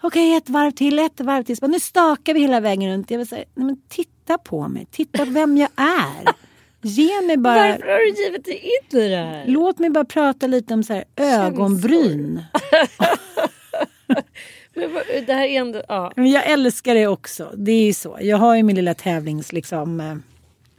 [0.00, 1.56] okej ett varv till, ett varv till.
[1.56, 3.10] Så bara, nu stakar vi hela vägen runt.
[3.10, 6.49] Jag var så här, nej men titta på mig, titta vem jag är.
[6.82, 7.54] Ge mig bara...
[7.54, 9.44] Varför har du givit dig in i det här?
[9.46, 12.42] Låt mig bara prata lite om så här ögonbryn.
[14.74, 14.90] Men
[15.26, 16.12] Det här är ändå, ja.
[16.16, 17.52] Men jag älskar det också.
[17.56, 18.18] Det är ju så.
[18.20, 20.14] Jag har ju min lilla tävlings liksom eh,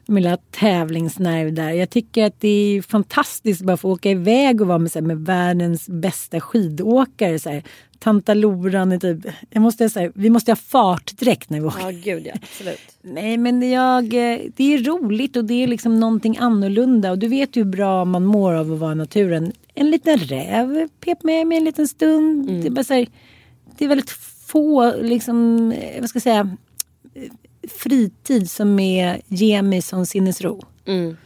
[0.06, 1.72] min lilla tävlingsnerv där.
[1.72, 5.00] Jag tycker att det är fantastiskt att bara få åka iväg och vara med, så
[5.00, 7.40] här, med världens bästa skidåkare.
[7.40, 7.64] Så här.
[8.04, 11.80] Tanta Loran är typ, jag måste säga, vi måste ha fartdräkt när vi åker.
[11.80, 12.80] Ja gud ja, absolut.
[13.02, 17.12] Nej men jag, eh, det är roligt och det är liksom någonting annorlunda.
[17.12, 19.52] Och du vet ju hur bra man mår av att vara i naturen.
[19.74, 22.50] en liten räv pep med mig en liten stund.
[22.50, 22.62] Mm.
[22.62, 23.08] Det, är bara så här,
[23.78, 24.12] det är väldigt
[24.46, 26.58] få, liksom, eh, vad ska jag säga,
[27.14, 27.32] eh,
[27.70, 30.66] fritid som är, ger mig sån sinnesro.
[30.86, 31.18] Mm.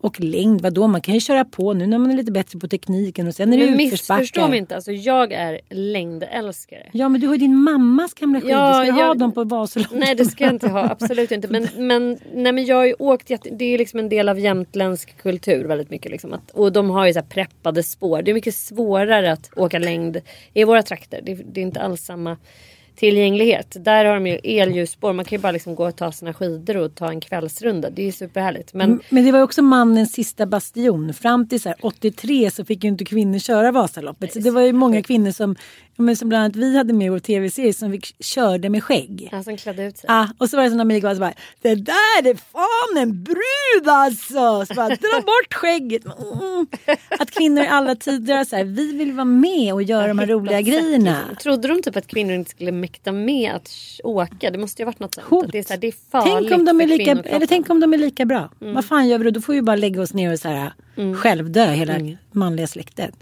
[0.00, 0.86] Och längd, vadå?
[0.86, 3.52] Man kan ju köra på nu när man är lite bättre på tekniken och sen
[3.52, 4.20] är det Men utförsbackar.
[4.20, 6.88] missförstå mig inte, alltså, jag är längdälskare.
[6.92, 8.52] Ja men du har ju din mammas gamla skidor.
[8.56, 9.98] Ja, Ska du ha jag- dem på Vasaloppet?
[9.98, 11.48] Nej det ska jag inte ha, absolut inte.
[11.48, 14.38] Men, men, nej, men jag har ju åkt, jätte, det är liksom en del av
[14.38, 16.12] jämtländsk kultur väldigt mycket.
[16.12, 18.22] Liksom, att, och de har ju så här preppade spår.
[18.22, 20.20] Det är mycket svårare att åka längd
[20.54, 21.20] i våra trakter.
[21.22, 22.36] Det, det är inte alls samma
[22.96, 23.76] tillgänglighet.
[23.80, 25.12] Där har de ju elljusspår.
[25.12, 27.90] Man kan ju bara liksom gå och ta sina skidor och ta en kvällsrunda.
[27.90, 28.74] Det är superhärligt.
[28.74, 31.14] Men Men det var ju också mannens sista bastion.
[31.14, 34.32] Fram till så här 83 så fick ju inte kvinnor köra Vasaloppet.
[34.32, 35.56] Så det var ju många kvinnor som,
[35.96, 38.84] ja, men som bland annat vi hade med i vår tv-serie som fick, körde med
[38.84, 39.28] skägg.
[39.32, 40.06] han som klädde ut sig.
[40.10, 43.02] Ah, och så var det som när Mikael var så bara, det där är fan
[43.02, 44.66] en brud alltså!
[44.66, 46.04] Så bara, dra bort skägget.
[46.04, 46.66] Mm.
[47.18, 50.26] Att kvinnor i alla tider så här, vi vill vara med och göra de här
[50.26, 51.22] roliga grejerna.
[51.42, 53.70] Trodde de typ att kvinnor inte skulle mäkta med att
[54.04, 54.50] åka?
[54.50, 55.26] Det måste ju ha varit något sånt.
[55.26, 55.52] Hot.
[55.52, 57.80] Det, är så här, det är farligt Tänk om, de är lika, eller tänk om
[57.80, 58.50] de är lika bra.
[58.58, 59.30] Vad fan gör vi då?
[59.30, 60.72] Då får vi bara lägga oss ner och så här,
[61.16, 61.98] självdö hela
[62.32, 63.14] manliga släktet.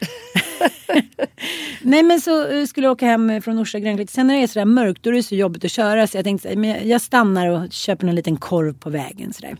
[1.82, 4.10] Nej men så eh, skulle jag åka hem från Orsa Grönklitt.
[4.10, 6.24] Sen när det är sådär mörkt då är det så jobbigt att köra så jag
[6.24, 9.32] tänkte men jag- stannar och köper en liten korv på vägen.
[9.32, 9.56] Så där.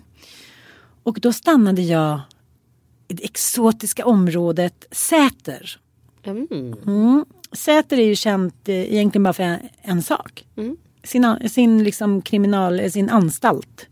[1.03, 2.21] Och då stannade jag
[3.09, 5.81] i det exotiska området Säter.
[6.27, 6.47] Mm.
[6.87, 7.25] Mm.
[7.53, 10.45] Säter är ju känt eh, egentligen bara för en, en sak.
[11.05, 13.87] Sin, a- sin, liksom kriminal, eh, sin anstalt.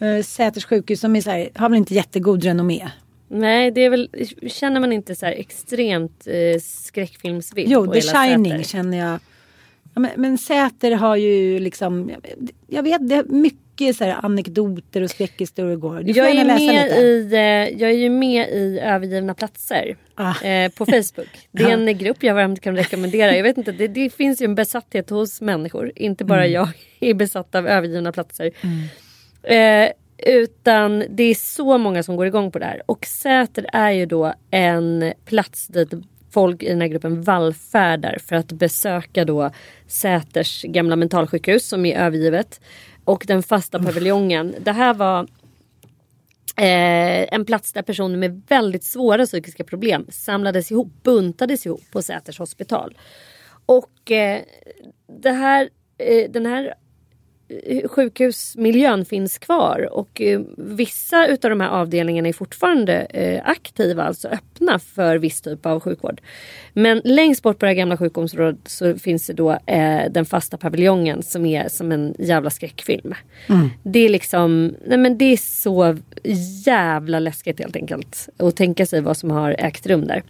[0.00, 2.88] Eh, Säters sjukhus som är så här, har väl inte jättegod renommé.
[3.28, 4.08] Nej, det är väl,
[4.46, 8.64] känner man inte så här extremt eh, skräckfilmsvibb Jo, The Shining Säter?
[8.64, 9.18] känner jag.
[9.94, 12.10] Ja, men, men Säter har ju liksom,
[12.66, 13.24] jag- vet det är
[13.80, 16.00] mycket så här anekdoter och skräckhistorier går.
[16.02, 17.00] Du får Jag är, läsa med lite.
[17.00, 20.42] i, eh, jag är ju med i övergivna platser Ah.
[20.44, 21.28] eh, på Facebook.
[21.52, 23.36] Det är en grupp jag varmt kan rekommendera.
[23.36, 25.92] Jag vet inte, det, det finns ju en besatthet hos människor.
[25.96, 26.52] Inte bara Mm.
[26.52, 26.68] jag
[27.00, 28.50] är besatt av övergivna platser.
[29.42, 29.88] Eh,
[30.26, 32.82] utan det är så många som går igång på det här.
[32.86, 35.88] Och Säter är ju då en plats dit
[36.30, 39.50] folk i den här gruppen vallfärdar för att besöka då
[39.86, 42.60] Säters gamla mentalsjukhus som är övergivet.
[43.08, 44.54] Och den fasta paviljongen.
[44.60, 45.28] Det här var
[46.56, 52.02] Eh, en plats där personer med väldigt svåra psykiska problem samlades ihop, buntades ihop på
[52.02, 52.98] Säters hospital.
[53.66, 54.42] Och eh,
[55.22, 55.68] det här,
[55.98, 56.74] eh, den här
[57.84, 64.28] sjukhusmiljön finns kvar och eh, vissa utav de här avdelningarna är fortfarande eh, aktiva, alltså
[64.28, 66.20] öppna för viss typ av sjukvård.
[66.72, 70.56] Men längst bort på det här gamla sjukvårdsområdet så finns det då eh, den fasta
[70.56, 73.14] paviljongen som är som en jävla skräckfilm.
[73.82, 75.96] Det är liksom, nej men det är så
[76.66, 80.22] jävla läskigt helt enkelt att tänka sig vad som har ägt rum där.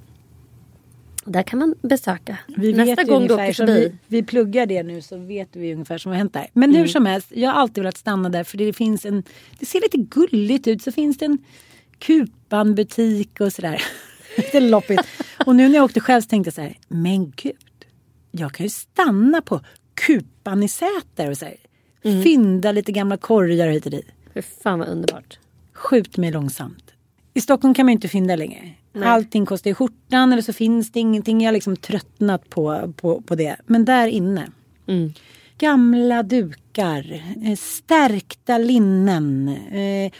[1.28, 2.38] Där kan man besöka.
[2.56, 3.72] Vi Nästa gång du åker förbi.
[3.72, 6.46] vi, vi pluggar det nu så vet vi ungefär som har hänt där.
[6.52, 9.22] Men hur som helst, jag har alltid velat stanna där för det finns en,
[9.58, 10.82] det ser lite gulligt ut.
[10.82, 11.38] Så finns det en
[11.98, 13.82] Kupan-butik och sådär.
[14.36, 15.02] lite loppigt.
[15.46, 17.54] Och nu när jag åkte själv så tänkte jag så här, men gud.
[18.30, 19.60] Jag kan ju stanna på
[19.94, 21.56] Kupan i Säter och så här,
[22.02, 24.06] fynda lite gamla korgar hit och dit.
[24.34, 25.38] Fy fan vad underbart.
[25.72, 26.92] Skjut mig långsamt.
[27.34, 28.74] I Stockholm kan man ju inte fynda längre.
[29.04, 31.40] Allting kostar i skjortan eller så finns det ingenting.
[31.40, 33.56] Jag har liksom tröttnat på, på, på det.
[33.66, 34.48] Men där inne.
[35.58, 37.22] Gamla dukar.
[37.44, 39.48] Eh, stärkta linnen.
[39.48, 40.12] Eh,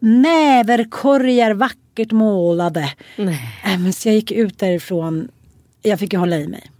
[0.00, 2.92] näverkorgar vackert målade.
[3.64, 5.28] Äh, men så jag gick ut därifrån.
[5.82, 6.70] Jag fick ju hålla i mig.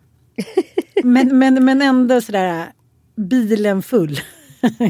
[1.04, 2.66] men, men, men ändå sådär
[3.16, 4.20] bilen full.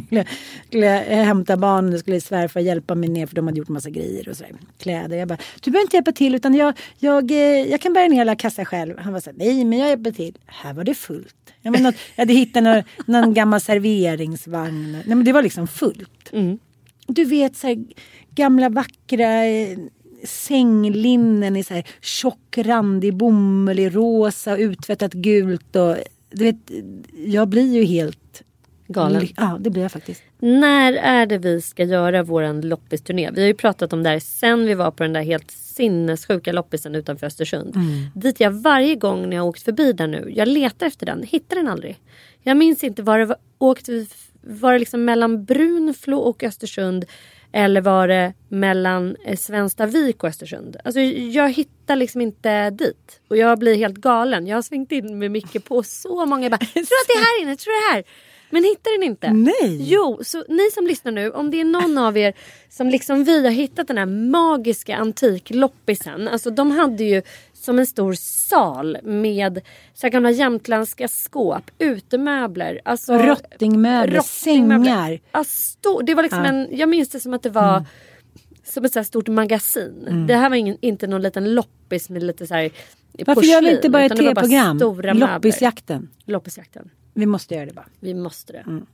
[0.06, 0.24] Skulle,
[0.66, 3.90] skulle jag hämta barnen och skulle svärfar hjälpa mig ner för de hade gjort massa
[3.90, 4.52] grejer och sådär.
[4.78, 5.16] Kläder.
[5.16, 8.20] Jag bara, du behöver inte hjälpa till utan jag, jag, eh, jag kan bära ner
[8.20, 8.98] alla kassar själv.
[8.98, 10.38] Han var såhär, nej men jag hjälper till.
[10.46, 11.34] Här var det fullt.
[11.62, 14.92] Jag, menar, jag hade hittat någon, någon gammal serveringsvagn.
[14.92, 16.30] Nej men det var liksom fullt.
[17.06, 17.84] Du vet så här,
[18.34, 19.78] gamla vackra eh,
[20.24, 25.76] sänglinnen i så här tjock randig bomull i rosa och uttvättat gult.
[25.76, 25.96] Och,
[26.30, 26.70] du vet,
[27.26, 28.42] jag blir ju helt
[28.88, 29.28] Galen.
[29.36, 30.22] Ja, det blir jag faktiskt.
[30.38, 33.30] När är det vi ska göra våran loppisturné?
[33.30, 36.52] Vi har ju pratat om det här sen vi var på den där helt sinnessjuka
[36.52, 37.76] loppisen utanför Östersund.
[38.14, 41.56] Dit jag varje gång när jag åkt förbi där nu, jag letar efter den, hittar
[41.56, 41.98] den aldrig.
[42.42, 44.06] Jag minns inte var det var, åkte
[44.40, 47.04] var det liksom mellan Brunflo och Östersund
[47.52, 50.76] eller var det mellan eh, Svenstavik och Östersund?
[50.84, 53.20] Alltså jag hittar liksom inte dit.
[53.28, 54.46] Och jag blir helt galen.
[54.46, 56.42] Jag har svängt in med Micke på så många.
[56.42, 57.56] Jag bara, tror att det är här inne?
[57.56, 58.04] Tror det är här?
[58.50, 59.32] Men hittar den inte?
[59.32, 59.90] Nej.
[59.92, 62.34] Jo, så ni som lyssnar nu, om det är någon av er
[62.68, 66.28] som liksom vi har hittat den här magiska antikloppisen.
[66.28, 68.14] Alltså de hade ju som en stor
[68.48, 69.60] sal med
[69.94, 72.80] så här gamla jämtländska skåp, utemöbler.
[72.84, 75.20] Alltså, Rottingmöbler, sängar.
[75.30, 76.48] Alltså, det var liksom Ja.
[76.48, 77.84] en, jag minns det som att det var
[78.64, 80.24] som ett så här stort magasin.
[80.28, 82.70] Det här var ingen, inte någon liten loppis med lite så här
[83.12, 84.78] Varför porslin, gör vi inte bara ett tv-program?
[85.18, 86.08] Loppisjakten.
[86.24, 86.90] Loppisjakten.
[87.18, 87.86] Vi måste göra det bara.
[88.00, 88.64] Vi måste det.
[88.66, 88.86] Mm.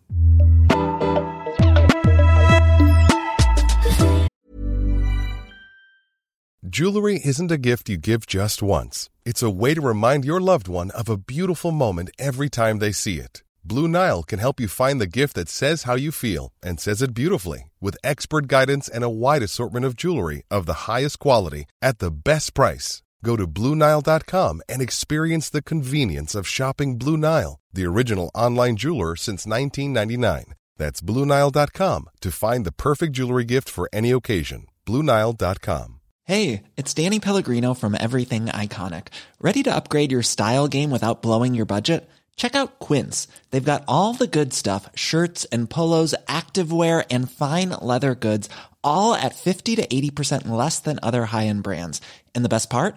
[6.63, 9.11] Jewelry isn't a gift you give just once.
[9.27, 12.93] It's a way to remind your loved one of a beautiful moment every time they
[12.93, 13.43] see it.
[13.63, 17.03] Blue Nile can help you find the gift that says how you feel and says
[17.03, 21.65] it beautifully with expert guidance and a wide assortment of jewelry of the highest quality
[21.83, 23.03] at the best price.
[23.25, 29.17] Go to BlueNile.com and experience the convenience of shopping Blue Nile, the original online jeweler
[29.17, 30.55] since 1999.
[30.77, 34.67] That's BlueNile.com to find the perfect jewelry gift for any occasion.
[34.87, 36.01] BlueNile.com.
[36.25, 39.09] Hey, it's Danny Pellegrino from Everything Iconic.
[39.41, 42.09] Ready to upgrade your style game without blowing your budget?
[42.37, 43.27] Check out Quince.
[43.51, 48.51] They've got all the good stuff shirts and polos, activewear, and fine leather goods,
[48.83, 52.03] all at 50 to 80% less than other high end brands.
[52.35, 52.97] And the best part?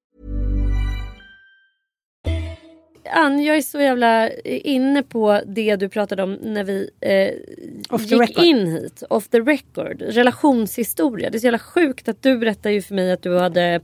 [3.11, 8.21] Ann, jag är så jävla inne på det du pratade om när vi eh, gick
[8.21, 8.43] record.
[8.43, 9.03] in hit.
[9.09, 10.01] Off the record.
[10.01, 11.29] Relationshistoria.
[11.29, 13.79] Det är så jävla sjukt att du berättade ju för mig att du hade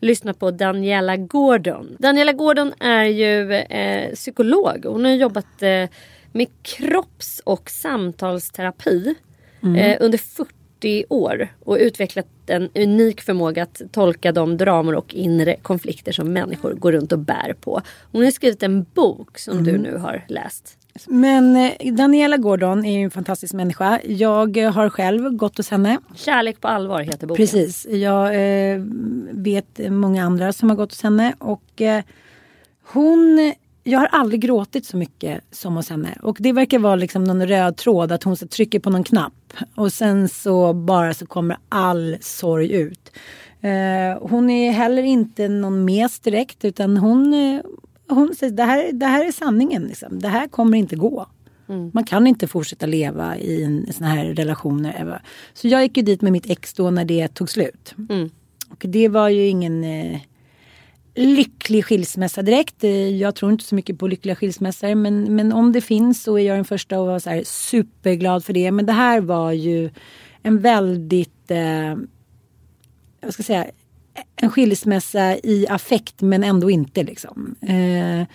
[0.00, 1.96] lyssnat på Daniela Gordon.
[1.98, 4.84] Daniela Gordon är ju eh, psykolog.
[4.84, 5.88] Hon har jobbat eh,
[6.32, 9.14] med kropps och samtalsterapi
[9.76, 10.61] eh, under 40
[11.08, 16.72] år och utvecklat en unik förmåga att tolka de dramor och inre konflikter som människor
[16.74, 17.82] går runt och bär på.
[18.12, 20.78] Hon har skrivit en bok som du nu har läst.
[21.06, 24.00] Men eh, Daniela Gordon är ju en fantastisk människa.
[24.04, 25.98] Jag eh, har själv gått hos henne.
[26.14, 27.42] Kärlek på allvar heter boken.
[27.42, 27.86] Precis.
[27.86, 28.82] Jag eh,
[29.30, 31.34] vet många andra som har gått hos henne.
[31.38, 32.02] Och eh,
[32.92, 33.52] hon...
[33.84, 36.18] Jag har aldrig gråtit så mycket som hos henne.
[36.22, 39.52] Och det verkar vara liksom någon röd tråd att hon så trycker på någon knapp.
[39.74, 43.12] Och sen så bara så kommer all sorg ut.
[43.60, 47.60] Eh, hon är heller inte någon mes direkt utan hon, eh,
[48.08, 49.82] hon säger det här, det här är sanningen.
[49.82, 50.18] Liksom.
[50.18, 51.26] Det här kommer inte gå.
[51.92, 54.94] Man kan inte fortsätta leva i en, såna här relationer.
[55.00, 55.22] ever.
[55.54, 57.94] Så jag gick ju dit med mitt ex då när det tog slut.
[58.70, 60.20] Och det var ju ingen eh,
[61.14, 62.84] lycklig skilsmässa direkt.
[62.84, 64.94] Eh, jag tror inte så mycket på lyckliga skilsmässor.
[64.94, 68.44] Men, men om det finns så är jag den första att vara så här superglad
[68.44, 68.72] för det.
[68.72, 69.90] Men det här var ju
[70.42, 71.96] en väldigt, eh,
[73.22, 73.66] vad ska jag säga,
[74.36, 77.54] en skilsmässa i affekt men ändå inte liksom.
[77.60, 78.26] Eh,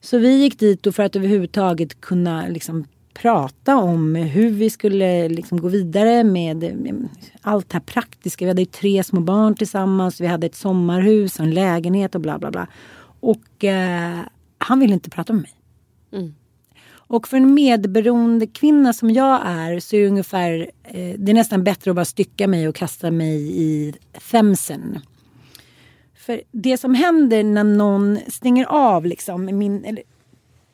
[0.00, 5.60] så vi gick dit för att överhuvudtaget kunna liksom prata om hur vi skulle liksom
[5.60, 7.08] gå vidare med
[7.40, 8.44] allt det här praktiska.
[8.44, 12.38] Vi hade tre små barn tillsammans, vi hade ett sommarhus och en lägenhet och bla
[12.38, 12.66] bla bla.
[13.20, 14.18] Och eh,
[14.58, 15.52] han ville inte prata med mig.
[17.06, 21.34] Och för en medberoende kvinna som jag är så är det ungefär, eh, det är
[21.34, 23.94] nästan bättre att bara stycka mig och kasta mig i
[24.30, 25.00] Themsen.
[26.14, 30.02] För det som händer när någon stänger av liksom min, eller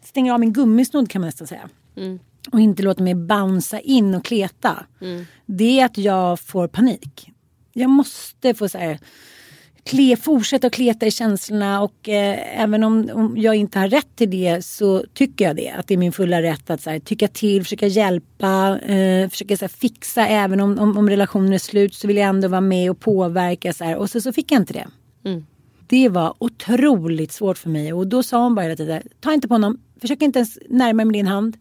[0.04, 1.68] stänger av min gummisnodd kan man nästan säga.
[2.52, 4.86] Och inte låter mig bouncea in och kleta.
[5.46, 7.30] Det är att jag får panik.
[7.72, 8.98] Jag måste få så här,
[9.84, 14.16] kle, fortsätta att kleta i känslorna och eh, även om, om jag inte har rätt
[14.16, 15.70] till det så tycker jag det.
[15.70, 19.56] Att det är min fulla rätt att så här, tycka till, försöka hjälpa, eh, försöka
[19.56, 22.60] så här, fixa även om, om, om relationen är slut så vill jag ändå vara
[22.60, 23.72] med och påverka.
[23.72, 23.96] Så här.
[23.96, 24.86] Och så, så fick jag inte det.
[25.24, 25.46] Mm.
[25.86, 29.48] Det var otroligt svårt för mig och då sa hon bara hela tiden, ta inte
[29.48, 31.56] på honom, försök inte ens närma med din hand.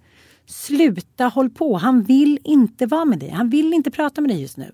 [0.50, 4.42] Sluta håll på, han vill inte vara med dig, han vill inte prata med dig
[4.42, 4.72] just nu.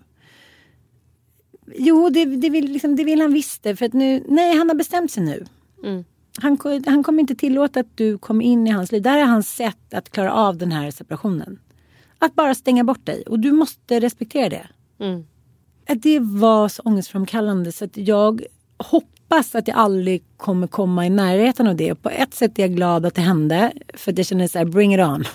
[1.75, 3.75] Jo, det, det, vill, liksom, det vill han visst det.
[3.75, 5.45] För att nu, nej, han har bestämt sig nu.
[5.83, 6.03] Mm.
[6.37, 9.01] Han, han kommer inte tillåta att du kommer in i hans liv.
[9.01, 11.59] Det här är hans sätt att klara av den här separationen.
[12.19, 13.23] Att bara stänga bort dig.
[13.23, 14.67] Och du måste respektera det.
[14.99, 15.25] Mm.
[15.87, 18.41] Att Det var så ångestframkallande så att jag
[18.77, 21.95] hoppas att jag aldrig kommer komma i närheten av det.
[21.95, 23.71] På ett sätt är jag glad att det hände.
[23.93, 25.25] För att jag känner så här, bring it on.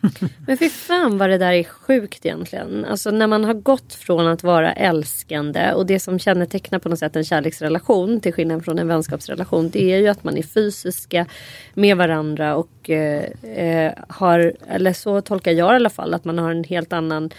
[0.46, 2.84] Men fy fan vad det där är sjukt egentligen.
[2.84, 6.98] Alltså när man har gått från att vara älskande och det som kännetecknar på något
[6.98, 11.26] sätt en kärleksrelation till skillnad från en vänskapsrelation det är ju att man är fysiska
[11.74, 16.38] med varandra och eh, eh, har, eller så tolkar jag i alla fall, att man
[16.38, 17.30] har en helt annan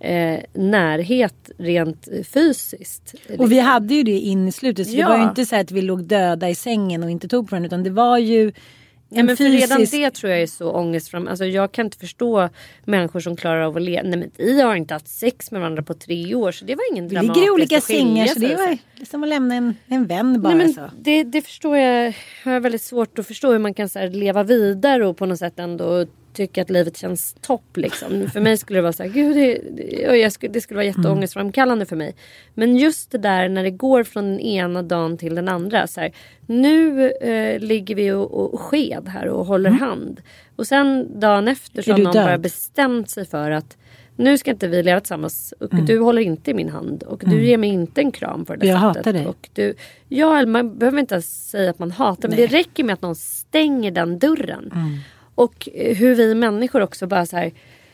[0.00, 3.14] eh, närhet rent fysiskt.
[3.38, 4.86] Och vi hade ju det in i slutet.
[4.86, 5.06] Så Ja.
[5.06, 7.54] det var ju inte så att vi låg döda i sängen och inte tog på
[7.54, 7.64] den.
[7.64, 8.52] Utan det var ju
[9.08, 9.70] Ja, en men för fysisk...
[9.70, 11.28] redan det tror jag är så ångestfram.
[11.28, 12.48] Alltså jag kan inte förstå
[12.84, 14.08] människor som klarar av att leva.
[14.08, 16.92] Nej men vi har inte haft sex med varandra på tre år så det var
[16.92, 18.66] ingen Vi dramatiskt ligger i olika sängar så det och så.
[18.66, 20.54] var som att lämna en, en vän bara.
[20.54, 20.90] Nej, men så.
[21.00, 22.14] det, det förstår jag.
[22.44, 25.26] Jag har väldigt svårt att förstå hur man kan så här, leva vidare och på
[25.26, 26.06] något sätt ändå
[26.36, 27.76] tycka att livet känns topp.
[27.76, 28.30] Liksom.
[28.32, 29.58] För mig skulle det vara så här, gud det,
[30.12, 32.14] det, skulle, det skulle vara jätteångestframkallande för mig.
[32.54, 35.86] Men just det där när det går från den ena dagen till den andra.
[35.86, 36.12] Så här,
[36.46, 40.20] nu eh, ligger vi och, och sked här och håller hand.
[40.56, 42.24] Och sen dagen efter så har någon död?
[42.24, 43.76] bara bestämt sig för att
[44.18, 45.86] nu ska inte vi leva tillsammans och Mm.
[45.86, 48.58] du håller inte i min hand och du ger mig inte en kram på det
[48.60, 48.96] där Jag sättet.
[49.06, 49.26] hatar dig.
[49.26, 49.74] Och du,
[50.08, 53.90] ja, man behöver inte säga att man hatar men det räcker med att någon stänger
[53.90, 54.70] den dörren.
[54.74, 54.98] Mm.
[55.36, 57.52] Och eh, hur vi människor också bara så här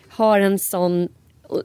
[0.09, 1.09] har en sån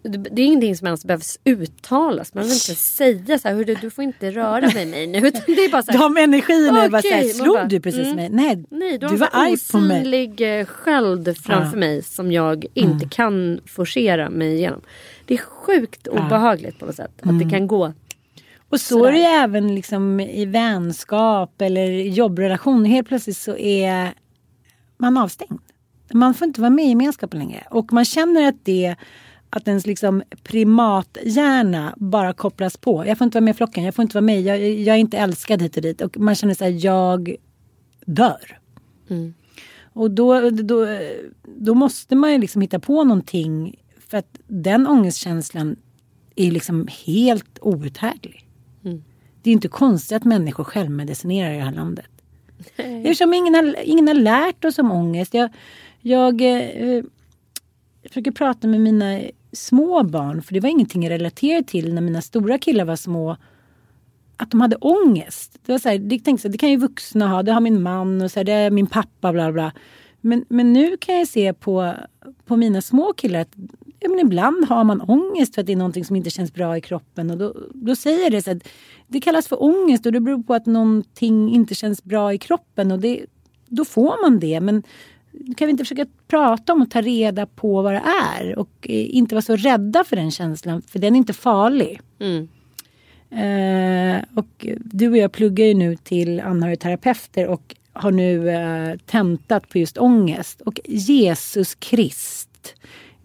[0.04, 2.34] det är ingenting som ens behövs uttalas.
[2.34, 5.18] Man behöver inte säga så här, "Hörru, du får inte röra vid mig nu.
[5.28, 7.80] Utan det är bara så här, De energierna bara Okej, såhär, man slog bara, du
[7.80, 8.16] precis mm.
[8.16, 8.30] mig?
[8.30, 9.98] Nej, Nej, du, du har var en arg på mig.
[10.02, 11.68] osynlig eh, sköld framför Ja.
[11.68, 11.80] Mm.
[11.80, 14.82] mig som jag inte kan forcera mig igenom.
[15.26, 17.12] Det är sjukt obehagligt på något sätt.
[17.20, 17.40] Att Mm.
[17.40, 17.94] det kan gå.
[18.70, 22.86] Och så är det även liksom i vänskap eller jobbrelation.
[22.86, 24.14] Helt plötsligt så är
[24.98, 25.62] man avstängd.
[26.14, 27.64] Man får inte vara med i gemenskapen längre.
[27.70, 28.96] Och man känner att det
[29.50, 33.06] att ens liksom primathjärna bara kopplas på.
[33.06, 35.00] Jag får inte vara med i flocken, jag får inte vara med, jag, jag är
[35.00, 36.02] inte älskad hit och dit.
[36.02, 37.36] Och man känner sig jag
[38.06, 38.60] dör.
[39.10, 39.34] Mm.
[39.94, 40.88] Och då, då,
[41.44, 43.76] då måste man ju liksom hitta på någonting.
[44.08, 45.76] För att den ångestkänslan
[46.36, 48.46] är liksom helt outhärdlig.
[48.86, 49.04] Mm.
[49.42, 52.10] Det är inte konstigt att människor självmedicinerar i det här landet.
[52.78, 55.34] Eftersom ingen har, ingen har lärt oss om ångest.
[55.34, 55.50] Jag,
[56.02, 57.04] jag eh, eh,
[58.08, 62.22] försöker prata med mina små barn, för det var ingenting jag relaterade till när mina
[62.22, 63.38] stora killar var små.
[64.38, 65.60] Att de hade ångest.
[65.66, 67.62] Det var så här, det, tänkte så här, det kan ju vuxna ha, det har
[67.62, 69.72] min man och så här, det är min pappa bla bla.
[70.22, 71.94] Men, men nu kan jag se på,
[72.46, 73.56] på mina små killar att
[74.00, 76.78] ja, men ibland har man ångest för att det är någonting som inte känns bra
[76.78, 77.32] i kroppen.
[77.32, 78.68] Och då, då säger det så att
[79.08, 82.92] det kallas för ångest och det beror på att någonting inte känns bra i kroppen.
[82.92, 83.26] Och det,
[83.66, 84.60] då får man det.
[84.60, 84.84] Men
[85.58, 88.04] kan vi inte försöka prata om och ta reda på vad det
[88.38, 92.02] är och eh, inte vara så rädda för den känslan för den är inte farlig.
[92.20, 92.48] Mm.
[93.30, 99.70] Eh, och du och jag pluggar ju nu till anhörigterapeuter och har nu eh, tentat
[99.70, 100.62] på just ångest.
[100.62, 102.76] Och Jesus Krist,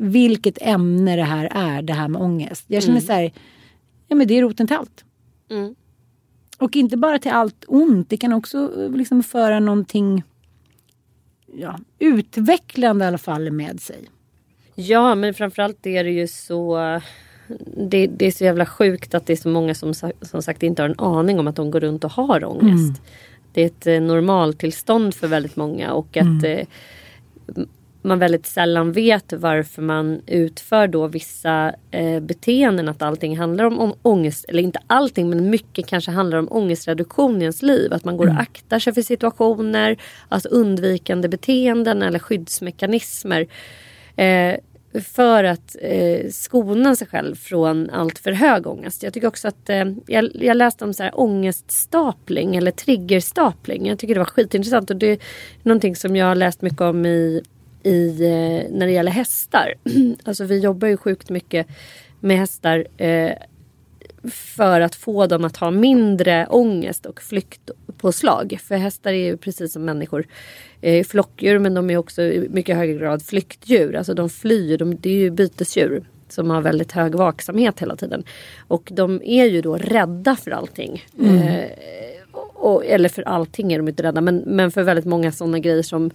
[0.03, 2.65] vilket ämne det här är, det här med ångest.
[2.69, 3.07] Jag känner Mm.
[3.07, 3.33] så här,
[4.09, 5.05] ja men det är roten till allt.
[5.51, 5.75] Mm.
[6.59, 10.23] Och inte bara till allt ont, det kan också eh, liksom föra någonting
[11.55, 14.09] ja, utvecklande i alla fall med sig.
[14.75, 16.77] Ja men framförallt är det ju så
[17.77, 20.83] det, det är så jävla sjukt att det är så många som, som sagt inte
[20.83, 23.03] har en aning om att de går runt och har ångest.
[23.53, 26.61] Det är ett eh, normaltillstånd för väldigt många och att eh,
[27.57, 27.69] m-
[28.03, 32.89] man väldigt sällan vet varför man utför då vissa eh, beteenden.
[32.89, 37.39] Att allting handlar om, om ångest, eller inte allting men mycket kanske handlar om ångestreduktion
[37.39, 37.93] i ens liv.
[37.93, 39.97] Att man går och aktar sig för situationer,
[40.29, 43.47] alltså undvikande beteenden eller skyddsmekanismer.
[44.17, 44.57] Eh,
[45.01, 49.03] för att eh, skona sig själv från allt för hög ångest.
[49.03, 53.87] Jag tycker också att eh, jag, jag läste om så här ångeststapling eller triggerstapling.
[53.87, 55.19] Jag tycker det var skitintressant och det är
[55.63, 57.43] någonting som jag har läst mycket om i,
[57.85, 59.75] i eh, när det gäller hästar.
[60.25, 61.67] alltså vi jobbar ju sjukt mycket
[62.21, 62.87] med hästar.
[62.97, 63.33] Eh,
[64.31, 68.59] för att få dem att ha mindre ångest och flyktpåslag.
[68.63, 70.27] För hästar är ju precis som människor
[70.81, 73.97] eh, flockdjur men de är också i mycket högre grad flyktdjur.
[73.97, 78.25] Alltså de flyr, de, det är ju bytesdjur som har väldigt hög vaksamhet hela tiden.
[78.69, 81.05] Och de är ju då rädda för allting.
[81.19, 81.39] Mm.
[81.39, 81.65] Eh,
[82.55, 85.83] och, eller för allting är de inte rädda men, men för väldigt många sådana grejer
[85.83, 86.11] som,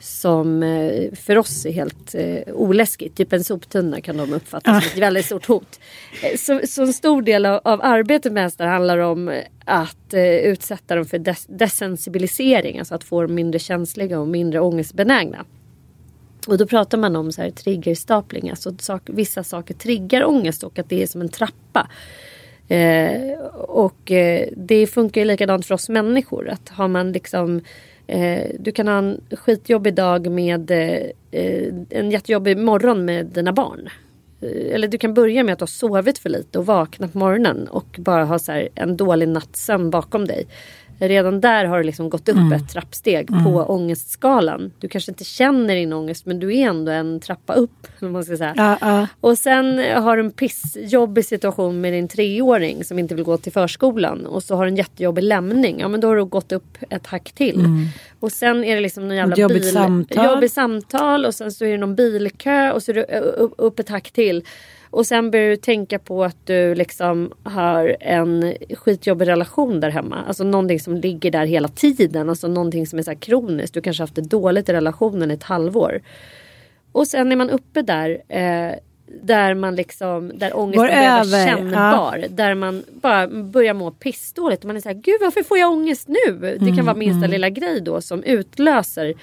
[0.00, 3.16] som eh, för oss är helt eh, oläskigt.
[3.16, 5.80] Typ en soptunna kan de uppfatta som ett väldigt stort hot.
[6.22, 10.22] Eh, Så, så en stor del av, av arbetet med hästar handlar om att eh,
[10.22, 12.78] utsätta dem för des, desensibilisering.
[12.78, 15.44] Alltså att få dem mindre känsliga och mindre ångestbenägna.
[16.46, 20.78] Och då pratar man om så här triggerstapling, alltså sak, vissa saker triggar ångest och
[20.78, 21.88] att det är som en trappa.
[22.68, 26.48] Eh, och eh, det funkar ju likadant för oss människor.
[26.48, 27.60] Att har man liksom
[28.06, 33.52] eh, du kan ha en skitjobbig dag med eh, eh en jättejobbig morgon med dina
[33.52, 33.88] barn.
[34.40, 37.18] Eh, eller du kan börja med att du har sovit för lite och vaknat på
[37.18, 40.46] morgonen och bara ha så här en dålig nattsömn bakom dig.
[40.98, 42.52] Redan där har du liksom gått upp Mm.
[42.52, 44.72] ett trappsteg på ångestskalan.
[44.78, 47.86] Du kanske inte känner din ångest men du är ändå en trappa upp.
[48.00, 48.54] Man ska säga.
[48.56, 49.06] Ja, ja.
[49.20, 53.52] Och sen har du en pissjobbig situation med din treåring som inte vill gå till
[53.52, 54.26] förskolan.
[54.26, 55.80] Och så har du en jättejobbig lämning.
[55.80, 57.64] Ja men då har du gått upp ett hack till.
[58.20, 59.72] Och sen är det liksom någon jävla jobbigt bil...
[59.72, 60.24] samtal.
[60.26, 63.04] Jobbigt samtal och sen så är det någon bilkö och så är det
[63.58, 64.44] upp ett hack till.
[64.90, 70.24] Och sen börjar du tänka på att du liksom har en skitjobbig relation där hemma.
[70.28, 72.28] Alltså någonting som ligger där hela tiden.
[72.28, 73.74] Alltså någonting som är så här kroniskt.
[73.74, 76.00] Du kanske har haft det dåligt i relationen i ett halvår.
[76.92, 78.22] Och sen är man uppe där.
[78.28, 78.72] Eh,
[79.22, 82.24] där man liksom, där ångesten Går börjar vara kännbar.
[82.30, 84.64] Där man bara börjar må pissdåligt.
[84.64, 86.38] Man är såhär, gud varför får jag ångest nu?
[86.40, 89.14] Det Mm, kan vara minsta lilla grej då som utlöser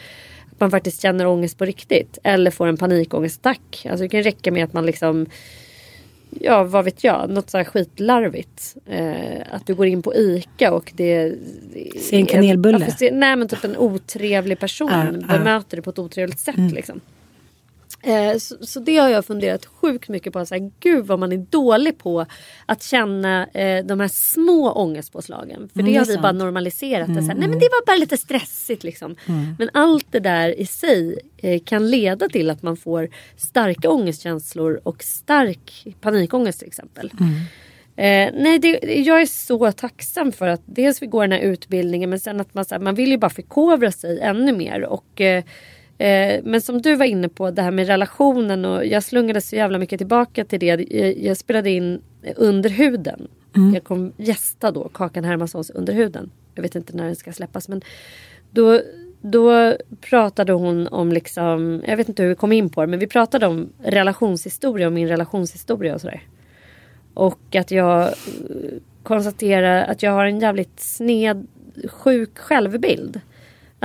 [0.55, 2.17] att man faktiskt känner ångest på riktigt.
[2.23, 3.85] Eller får en panikångestattack.
[3.89, 5.25] Alltså det kan räcka med att man liksom
[6.39, 8.75] Ja vad vet jag, något så här skitlarvigt.
[8.89, 9.15] Eh,
[9.51, 11.33] att du går in på ICA och det...
[12.01, 12.91] Ser en kanelbulle.
[12.91, 15.37] Se- nej men typ en otrevlig person Ja, ja.
[15.37, 16.73] bemöter dig på ett otrevligt sätt Mm.
[16.73, 17.01] liksom.
[18.05, 20.45] Eh, så, så det har jag funderat sjukt mycket på.
[20.45, 22.25] Så här, gud vad man är dålig på
[22.65, 25.69] att känna eh, de här små ångestpåslagen.
[25.73, 26.21] För Mm, det har vi sant.
[26.21, 27.07] bara normaliserat.
[27.07, 27.49] Mm, så här, Nej mm.
[27.49, 29.15] men det var bara lite stressigt liksom.
[29.25, 29.55] Mm.
[29.59, 34.79] Men allt det där i sig eh, kan leda till att man får starka ångestkänslor
[34.83, 37.11] och stark panikångest till exempel.
[37.97, 42.09] Eh, nej, det, jag är så tacksam för att dels vi går den här utbildningen
[42.09, 44.83] men sen att man, så här, man vill ju bara förkovra sig ännu mer.
[44.83, 45.43] Och, eh,
[45.97, 49.55] eh, men som du var inne på det här med relationen och jag slungade så
[49.55, 50.65] jävla mycket tillbaka till det.
[50.65, 52.01] Jag, jag spelade in
[52.35, 53.27] Under huden.
[53.55, 53.73] Mm.
[53.73, 56.31] Jag kom gästa då Kakan Hermanssons Under huden.
[56.55, 57.81] Jag vet inte när den ska släppas men
[58.51, 58.81] då,
[59.21, 62.99] då pratade hon om liksom, jag vet inte hur vi kom in på det men
[62.99, 66.23] vi pratade om relationshistoria och min relationshistoria och sådär.
[67.13, 68.09] Och att jag eh,
[69.03, 71.47] konstaterar att jag har en jävligt sned,
[71.87, 73.21] sjuk självbild.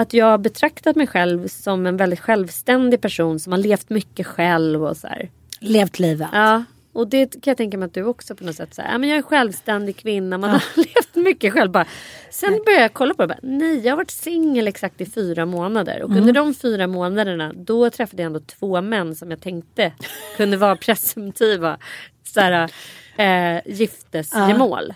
[0.00, 4.26] Att jag har betraktat mig själv som en väldigt självständig person som har levt mycket
[4.26, 5.30] själv och så här.
[5.60, 6.28] Levt livet.
[6.32, 8.90] Ja, och det kan jag tänka mig att du också på något sätt säger.
[8.92, 11.70] Ja, men jag är en självständig kvinna, man har levt mycket själv.
[11.70, 11.86] Bara.
[12.30, 13.28] Sen började jag kolla på det.
[13.28, 16.02] Bara, nej, jag har varit singel exakt i fyra månader.
[16.02, 16.20] Och Mm.
[16.20, 19.92] under de fyra månaderna då träffade jag ändå två män som jag tänkte
[20.36, 21.78] kunde vara presumtiva
[22.26, 22.70] så här,
[23.16, 24.94] eh, giftesgemål.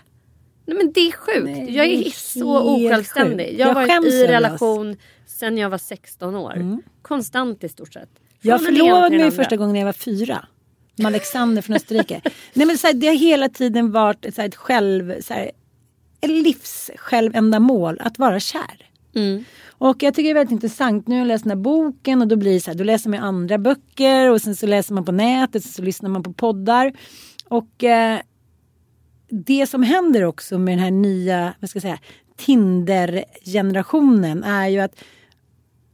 [0.66, 1.44] Nej men det är sjukt.
[1.44, 3.56] Nej, jag är så osjälvständig.
[3.58, 4.96] Jag har Jag varit i relation
[5.26, 6.78] sen jag var 16 år.
[7.02, 8.08] Konstant i stort sett.
[8.40, 10.46] Jag Från ena förlovade mig första gången när jag var fyra.
[10.96, 12.20] Med Alexander från Österrike.
[12.52, 15.34] Nej, men så här, det har hela tiden varit ett, så här, ett själv, så
[15.34, 15.50] här,
[16.20, 18.90] ett livssjälvändamål att vara kär.
[19.14, 19.44] Mm.
[19.68, 21.08] Och jag tycker det är väldigt intressant.
[21.08, 23.10] Nu har jag läst den här boken och då blir det så här, då läser
[23.10, 26.32] man andra böcker och sen så läser man på nätet och så lyssnar man på
[26.32, 26.92] poddar.
[27.48, 28.20] Och eh,
[29.35, 31.99] det som händer också med den här nya, vad ska jag säga,
[32.37, 35.05] Tinder-generationen är ju att,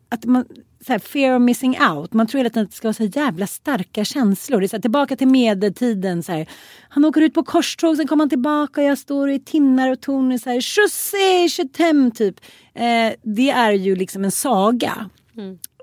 [0.09, 0.45] att man,
[0.87, 2.13] så här, fear of missing out.
[2.13, 4.61] Man tror hela tiden att det ska vara så jävla starka känslor.
[4.61, 6.23] Det är så här, tillbaka till medeltiden.
[6.23, 6.49] Så här,
[6.89, 10.01] han åker ut på korståg, sen kommer han tillbaka och jag står i tinnar och
[10.01, 12.41] torn så här, José Chetem typ.
[12.75, 15.11] Eh, det är ju liksom en saga.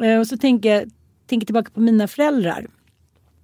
[0.04, 0.92] Eh, och så tänker jag
[1.28, 2.68] tänker tillbaka på mina föräldrar.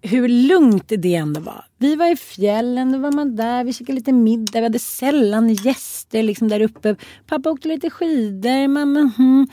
[0.05, 1.65] Hur lugnt det ändå var.
[1.77, 5.53] Vi var i fjällen, då var man där, vi käkade lite middag, vi hade sällan
[5.53, 6.95] gäster liksom där uppe.
[7.27, 9.47] Pappa åkte lite skidor, mamma hmm.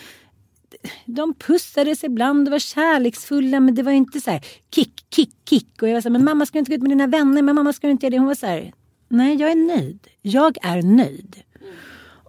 [1.05, 4.45] De pussades ibland och var kärleksfulla men det var inte så här
[4.75, 5.83] kick, kick, kick.
[5.83, 7.55] Och jag var så här, men mamma ska inte gå ut med dina vänner, men
[7.55, 8.19] mamma ska inte göra det.
[8.19, 8.73] Hon var så här,
[9.09, 10.07] nej jag är nöjd.
[10.23, 11.37] Jag är nöjd.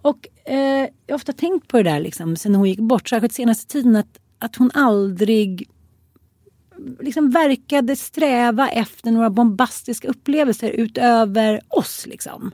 [0.02, 3.34] Och eh, jag har ofta tänkt på det där liksom, sen hon gick bort, särskilt
[3.34, 5.68] senaste tiden, att, att hon aldrig
[7.00, 12.06] liksom verkade sträva efter några bombastiska upplevelser utöver oss.
[12.06, 12.52] Liksom.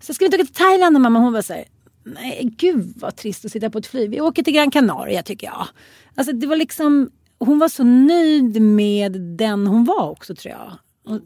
[0.00, 1.18] Så ska vi inte åka till Thailand mamma?
[1.18, 1.64] Hon var så här,
[2.04, 4.10] nej gud vad trist att sitta på ett flyg.
[4.10, 5.66] Vi åker till Gran Canaria tycker jag.
[6.14, 10.72] Alltså det var liksom, hon var så nöjd med den hon var också tror jag.
[11.04, 11.20] Och,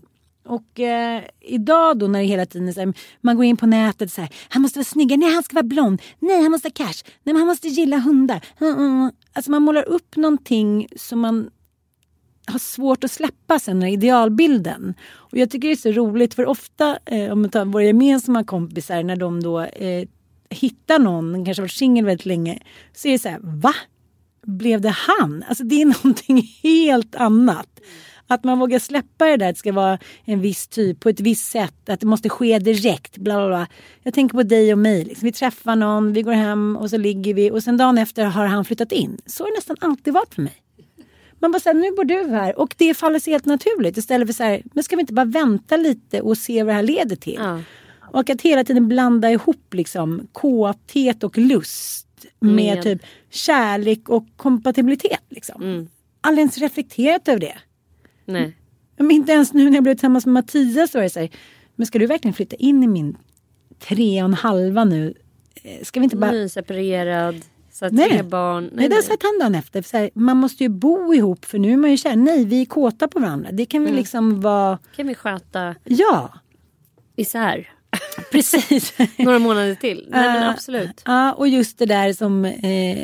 [0.47, 4.12] och eh, idag då när det hela tiden så här, man går in på nätet
[4.12, 6.73] så här, han måste vara snyggare, nej han ska vara blond, nej han måste ha
[6.73, 8.45] cash, nej men han måste gilla hundar.
[8.61, 8.87] Mm, mm.
[8.87, 9.11] mm.
[9.33, 11.51] Alltså man målar upp någonting som man
[12.47, 14.94] har svårt att släppa sen den här idealbilden.
[15.14, 18.44] Och jag tycker det är så roligt för ofta eh, om man tar våra gemensamma
[18.44, 20.09] kompisar när de då eh,
[20.51, 22.59] hittar någon, kanske varit singel väldigt länge,
[22.94, 23.74] så är det så här, va?
[24.47, 25.44] Blev det han?
[25.49, 27.80] Alltså det är någonting helt annat.
[28.28, 31.20] Att man vågar släppa det där att det ska vara en viss typ på ett
[31.20, 31.88] visst sätt.
[31.88, 33.18] Att det måste ske direkt.
[33.18, 33.66] Bla bla bla.
[34.03, 35.05] Jag tänker på dig och mig.
[35.05, 35.26] Liksom.
[35.26, 38.47] Vi träffar någon, vi går hem och så ligger vi och sen dagen efter har
[38.47, 39.18] han flyttat in.
[39.26, 40.66] Så har det nästan alltid varit för mig.
[41.47, 44.32] Man bara säger nu bor du här och det faller sig helt naturligt istället för
[44.34, 47.16] så här, men ska vi inte bara vänta lite och se vad det här leder
[47.16, 47.34] till?
[47.38, 47.61] Ja.
[48.12, 54.24] Och att hela tiden blanda ihop liksom kåthet och lust med, Med- typ kärlek och
[54.36, 55.20] kompatibilitet.
[55.28, 55.62] Liksom.
[55.62, 55.88] Mm.
[56.20, 57.59] Aldrig ens reflekterat över det.
[58.24, 58.57] Nej.
[58.97, 61.30] Men inte ens nu när jag blev tillsammans med Mattias så var det så här,
[61.76, 63.16] men ska du verkligen flytta in i min
[63.78, 65.14] tre och en halva nu?
[65.62, 66.30] Eh, Ska vi inte bara...
[66.30, 67.36] Nyseparerad,
[67.79, 68.09] så Nej.
[68.09, 68.64] tre barn.
[68.64, 69.85] Nej, Nej, det sagt han dagen efter.
[69.93, 72.16] Här, man måste ju bo ihop för nu är man ju kär.
[72.16, 73.51] Nej, vi är kåta på varandra.
[73.53, 73.99] Det kan vi Mm.
[73.99, 74.79] liksom vara...
[74.97, 76.33] kan vi sköta Ja,
[77.16, 77.68] isär
[78.33, 78.95] precis.
[79.18, 80.07] några månader till.
[80.11, 81.03] Nej men Eh, absolut.
[81.05, 82.45] Ja, och just det där som...
[82.45, 83.01] Eh,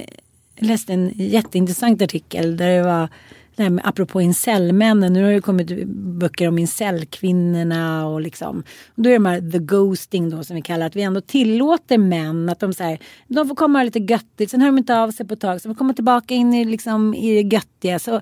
[0.57, 3.09] jag läste en jätteintressant artikel där det var
[3.57, 5.13] det här med, apropå incellmännen.
[5.13, 8.63] Nu har det kommit böcker om incellkvinnorna och liksom.
[8.95, 11.21] Och då är det de här the ghosting då som vi kallar att vi ändå
[11.21, 12.99] tillåter män att de så här,
[13.29, 14.51] de får komma lite göttigt.
[14.51, 15.61] Sen hör de inte av sig på ett tag.
[15.61, 17.99] Sen får de komma tillbaka in i, liksom, i det göttiga.
[17.99, 18.21] Så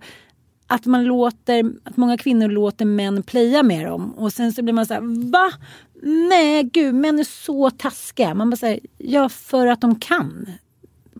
[0.66, 4.14] att man låter, att många kvinnor låter män playa med dem.
[4.16, 5.52] Och sen så blir man så här, va?
[6.02, 8.34] Nej gud, män är så taskiga.
[8.34, 10.46] Man bara säger, ja för att de kan.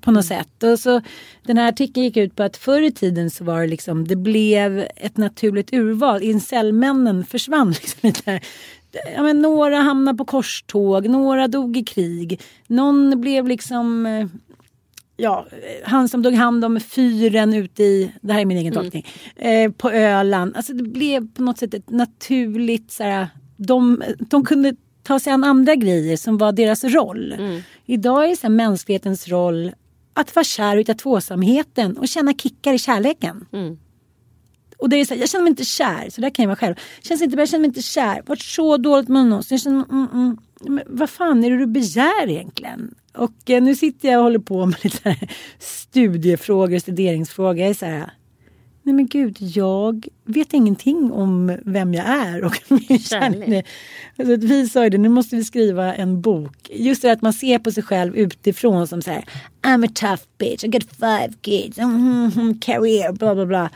[0.00, 0.62] På något sätt.
[0.62, 1.00] Och så,
[1.42, 4.16] den här artikeln gick ut på att förr i tiden så var det liksom, det
[4.16, 6.22] blev ett naturligt urval.
[6.22, 8.40] Incellmännen försvann liksom lite.
[9.14, 12.40] Ja, men några hamnade på korståg, några dog i krig.
[12.66, 14.26] Någon blev liksom eh,
[15.20, 15.46] ja,
[15.84, 19.72] han som tog hand om fyren ute i, det här är min egen tolkning, eh,
[19.72, 20.56] på Öland.
[20.56, 25.32] Alltså det blev på något sätt ett naturligt, så här, de, de kunde ta sig
[25.32, 27.34] an andra grejer som var deras roll.
[27.86, 29.72] Idag är så här, mänsklighetens roll
[30.14, 33.46] att vara kär och hitta tvåsamheten och känna kickar i kärleken.
[34.78, 36.56] Och det är så här, jag känner mig inte kär, så där kan jag vara
[36.56, 36.74] själv.
[37.02, 38.22] Känns inte bra, jag känner mig inte kär.
[38.26, 39.42] Varit så dåligt med någon.
[39.42, 42.94] Så jag känner, mm, mm, men vad fan är det du begär egentligen?
[43.14, 45.16] Och eh, nu sitter jag och håller på med lite
[45.58, 47.58] studiefrågor, studeringsfrågor.
[47.58, 48.10] Jag är så här,
[48.90, 53.66] nej men gud, jag vet ingenting om vem jag är och min kärlek.
[54.18, 56.70] Alltså, att vi sa ju det, nu måste vi skriva en bok.
[56.70, 59.24] Just det att man ser på sig själv utifrån som så här,
[59.62, 63.70] I'm a tough bitch, I got five kids, mm, mm, career, bla bla bla.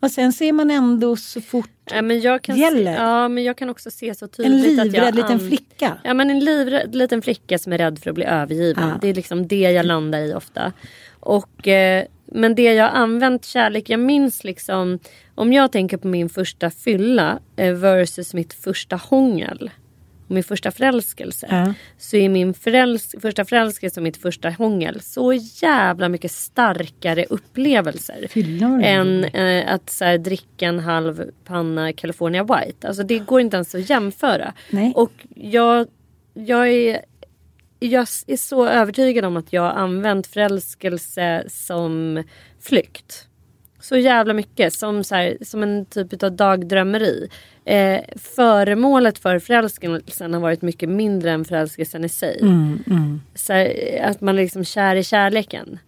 [0.00, 2.96] Och sen ser man ändå så fort Ja, men jag kan gäller.
[2.96, 4.92] Se, ja, men jag kan också se så en tydligt att jag...
[4.92, 5.98] livrädd liten an- flicka.
[6.04, 8.88] Ja men en livrädd liten flicka som är rädd för att bli övergiven.
[8.88, 8.98] Ja.
[9.00, 10.72] Det är liksom det jag landar i ofta.
[11.20, 14.98] Och, eh, men det jag har använt kärlek, jag minns liksom
[15.34, 19.70] om jag tänker på min första fylla eh, versus mitt första hångel.
[20.28, 21.46] Och min första förälskelse.
[21.50, 21.74] Ja.
[21.98, 28.26] Så är min föräls- första förälskelse och mitt första hångel så jävla mycket starkare upplevelser.
[28.84, 32.88] Än eh, att så här, dricka en halv panna California White.
[32.88, 34.52] Alltså det går inte ens att jämföra.
[34.70, 34.92] Nej.
[34.96, 35.86] Och jag,
[36.34, 37.00] jag, är,
[37.80, 42.22] jag är så övertygad om att jag har använt förälskelse som
[42.60, 43.26] flykt.
[43.80, 44.72] Så jävla mycket.
[44.72, 47.28] Som, så här, som en typ av dagdrömmeri.
[47.64, 52.38] Eh, föremålet för förälskelsen har varit mycket mindre än förälskelsen i sig.
[52.42, 55.78] Mm, Så här, att man är liksom kär i kärleken.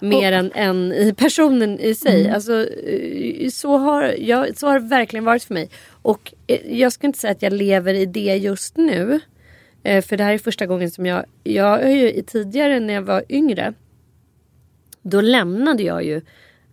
[0.00, 2.20] Mer än, än i personen i sig.
[2.20, 2.34] Mm.
[2.34, 5.70] Alltså, eh, så, har, jag, så har det verkligen varit för mig.
[6.02, 9.20] Och eh, jag ska inte säga att jag lever i det just nu.
[9.88, 11.24] Eh, För det här är första gången som jag...
[11.44, 13.72] Jag har ju i- tidigare när jag var yngre.
[15.02, 16.20] Då lämnade jag ju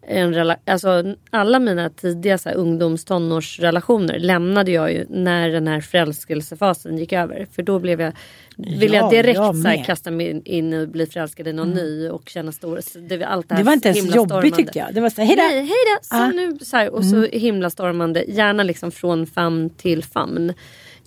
[0.08, 5.82] en alltså alla mina tidiga så här, ungdoms tonårsrelationer lämnade jag ju när den här
[5.82, 7.48] förälskelsefasen gick över.
[7.56, 8.14] För då blev jag,
[8.58, 11.70] ville Ja, jag direkt jag så här, kasta mig in och bli förälskad i någon
[11.72, 12.80] ny och känna stor.
[13.10, 14.94] Det, var allt det, här Det var inte ens jobbigt tyckte jag.
[14.94, 15.58] Det var så här, hej Nej, då!
[15.60, 16.00] hej då!
[16.02, 16.28] Så Ah.
[16.28, 20.54] nu, så här, och så himlastormande, gärna liksom från famn till famn.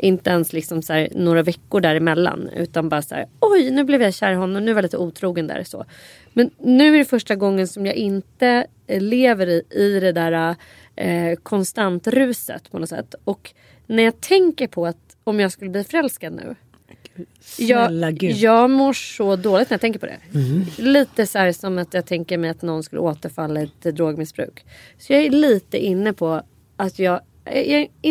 [0.00, 2.48] Inte ens liksom så här, några veckor däremellan.
[2.56, 4.98] Utan bara så här, oj nu blev jag kär i honom, nu var jag lite
[4.98, 5.62] otrogen där.
[5.62, 5.84] Så.
[6.32, 10.56] Men nu är det första gången som jag inte eh, lever i, i det där
[10.96, 13.14] eh, konstantruset på något sätt.
[13.24, 13.54] Och
[13.86, 16.54] när jag tänker på att om jag skulle bli förälskad nu.
[17.40, 18.36] Snälla Jag, gud.
[18.36, 20.18] jag mår så dåligt när jag tänker på det.
[20.34, 20.64] Mm.
[20.78, 24.64] Lite så här som att jag tänker mig att någon skulle återfalla i ett drogmissbruk.
[24.98, 26.42] Så jag är lite inne på
[26.76, 27.20] att jag,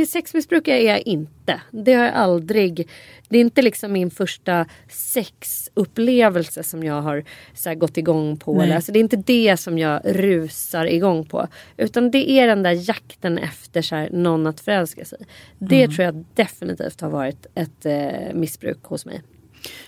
[0.08, 1.62] sexmissbrukare är jag inte.
[1.72, 2.88] Det har jag aldrig.
[3.30, 7.24] Det är inte liksom min första sexupplevelse som jag har
[7.54, 8.54] så här, gått igång på.
[8.58, 8.74] Nej.
[8.74, 11.48] Alltså, det är inte det som jag rusar igång på.
[11.78, 15.20] Utan det är den där jakten efter så här, någon att förälska sig.
[15.60, 15.96] Det Mm.
[15.96, 19.22] tror jag definitivt har varit ett eh, missbruk hos mig.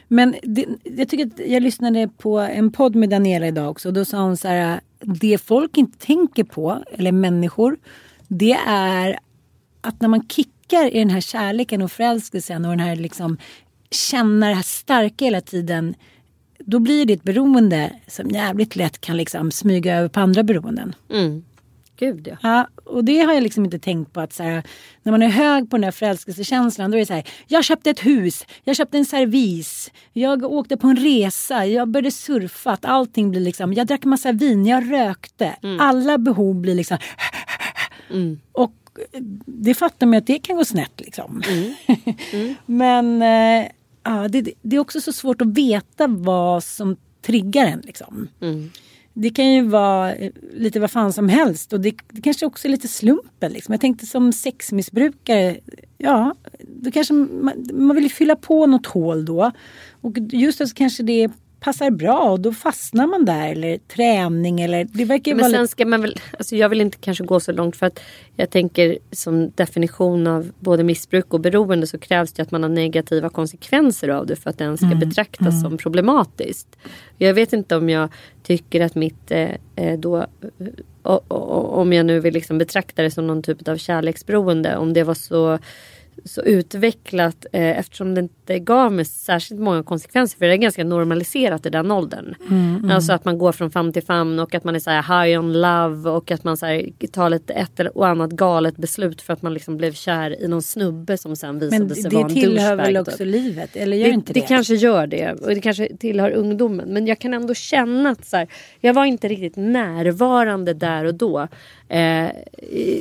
[0.07, 3.91] Men det, jag tycker att jag lyssnade på en podd med Daniela idag också.
[3.91, 4.79] Då sa hon så här.
[4.99, 7.77] Det folk inte tänker på, eller människor.
[8.27, 9.19] Det är
[9.81, 13.37] att när man kickar i den här kärleken och förälskelsen och den här liksom
[13.91, 15.95] känna det här starka hela tiden.
[16.59, 20.95] Då blir det ett beroende som jävligt lätt kan liksom smyga över på andra beroenden.
[21.11, 21.43] Mm.
[21.99, 22.37] Gud ja.
[22.41, 24.63] Ja, och det har jag liksom inte tänkt på att så här,
[25.03, 27.27] när man är hög på den där förälskelsekänslan då är det så här.
[27.47, 32.11] Jag köpte ett hus, jag köpte en servis, jag åkte på en resa, jag började
[32.11, 32.71] surfa.
[32.71, 35.55] Att allting blir liksom, jag drack massa vin, jag rökte.
[35.79, 36.97] Alla behov blir liksom.
[38.51, 38.73] Och
[39.45, 41.43] det fattar man att det kan gå snett liksom.
[42.65, 43.71] Men eh,
[44.03, 48.27] ja, det, det är också så svårt att veta vad som triggar en liksom.
[49.13, 52.67] Det kan ju vara eh, lite vad fan som helst och det, det kanske också
[52.67, 53.51] är lite slumpen.
[53.51, 53.73] Liksom.
[53.73, 55.59] Jag tänkte som sexmissbrukare,
[55.97, 59.51] ja, då kanske man, man vill fylla på något hål då.
[60.01, 64.61] Och just då så kanske det passar bra och då fastnar man där eller träning
[64.61, 67.51] eller det verkar Men sen ska man väl, alltså jag vill inte kanske gå så
[67.51, 67.99] långt för att
[68.35, 72.69] jag tänker som definition av både missbruk och beroende så krävs det att man har
[72.69, 76.67] negativa konsekvenser av det för att den ska Mm, betraktas som problematiskt.
[77.17, 78.09] Jag vet inte om jag
[78.43, 80.25] tycker att mitt eh, eh, då, eh,
[81.03, 84.93] o- o- om jag nu vill liksom betrakta det som någon typ av kärleksberoende, om
[84.93, 85.59] det var så
[86.25, 90.37] så utvecklat eh, eftersom det inte gav mig särskilt många konsekvenser.
[90.37, 92.35] För det är ganska normaliserat i den åldern.
[92.49, 95.25] Mm, Alltså att man går från famn till famn och att man är så här
[95.25, 98.77] high on love och att man så här, tar lite ett eller och annat galet
[98.77, 102.11] beslut för att man liksom blev kär i någon snubbe som sen visade Men sig
[102.11, 103.13] vara det en tillhör douchebag, väl typ.
[103.13, 103.75] också livet?
[103.75, 104.45] Eller gör Det, inte det det?
[104.47, 106.89] kanske gör det och det kanske tillhör ungdomen.
[106.93, 108.47] Men jag kan ändå känna att så här,
[108.79, 111.47] jag var inte riktigt närvarande där och då.
[111.89, 112.31] Eh,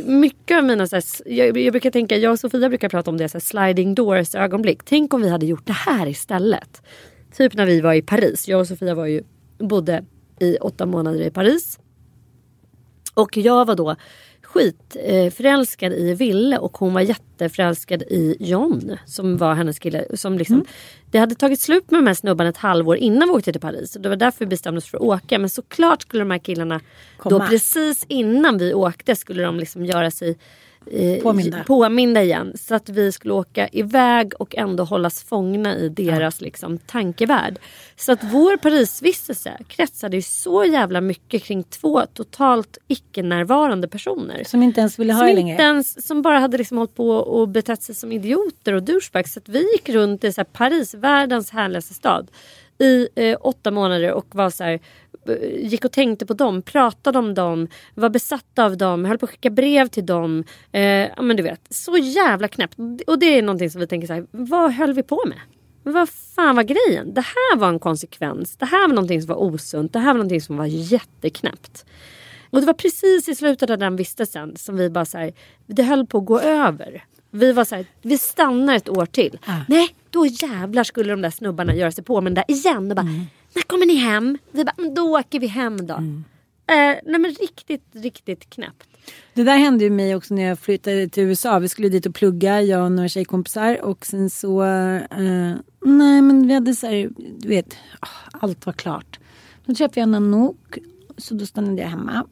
[0.04, 3.16] mycket av mina, så här, jag, jag brukar tänka, jag och Sofia brukar prata om
[3.16, 4.82] det, så här, sliding doors ögonblick.
[4.84, 6.82] Tänk om vi hade gjort det här istället.
[7.36, 8.48] Typ när vi var i Paris.
[8.48, 9.22] Jag och Sofia var ju,
[9.58, 10.04] bodde
[10.40, 11.78] i åtta månader i Paris.
[13.14, 13.96] Och jag var då
[14.52, 20.04] skitförälskad förälskad i Ville och hon var jätteförälskad i John som var hennes kille.
[20.14, 20.64] Som liksom,
[21.10, 23.96] Det hade tagit slut med de här snubbarna ett halvår innan vi åkte till Paris.
[23.96, 25.38] Och det var därför vi bestämde oss för att åka.
[25.38, 26.80] Men såklart skulle de här killarna
[27.22, 27.48] då Komma.
[27.48, 30.38] precis innan vi åkte skulle de liksom göra sig
[30.92, 31.64] eh, Påminda.
[31.64, 32.52] påminda igen.
[32.56, 37.58] Så att vi skulle åka iväg och ändå hållas fångna i deras liksom, tankevärld.
[37.96, 44.44] Så att vår Parisvistelse kretsade ju så jävla mycket kring två totalt icke-närvarande personer.
[44.44, 45.62] Som inte ens ville ha Som, det inte längre?
[45.62, 49.32] ens, som bara hade liksom hållit på och betett sig som idioter och douchebags.
[49.32, 52.30] Så att vi gick runt i så här Paris, världens härligaste stad
[52.78, 54.80] i eh, åtta månader och var så här,
[55.58, 59.30] gick och tänkte på dem, pratade om dem, var besatta av dem, höll på att
[59.30, 60.44] skicka brev till dem.
[60.72, 62.76] Eh, ja men du vet, så jävla knäppt.
[63.06, 65.38] Och det är någonting som vi tänker så här, vad höll vi på med?
[65.82, 67.14] Vad fan var grejen?
[67.14, 68.56] Det här var en konsekvens.
[68.56, 69.92] Det här var någonting som var osunt.
[69.92, 71.84] Det här var någonting som var jätteknäppt.
[72.50, 75.32] Och det var precis i slutet av den vistelsen som vi bara så här,
[75.66, 77.04] det höll på att gå över.
[77.30, 79.38] Vi var så här, vi stannar ett år till.
[79.68, 82.90] Nej, då jävlar skulle de där snubbarna göra sig påminda igen.
[82.90, 83.06] Och bara,
[83.54, 84.38] när kommer ni hem?
[84.50, 85.94] Vi bara, "Men då åker vi hem då.
[85.94, 88.88] Eh, nej men riktigt, riktigt knäppt.
[89.34, 91.58] Det där hände ju mig också när jag flyttade till USA.
[91.58, 93.80] Vi skulle dit och plugga, jag och några tjejkompisar.
[93.84, 94.62] Och sen så...
[94.64, 99.18] Eh, nej men vi hade så här, du vet, ah, allt var klart.
[99.64, 100.78] Då träffade jag Nanook,
[101.18, 102.24] så då stannade jag hemma.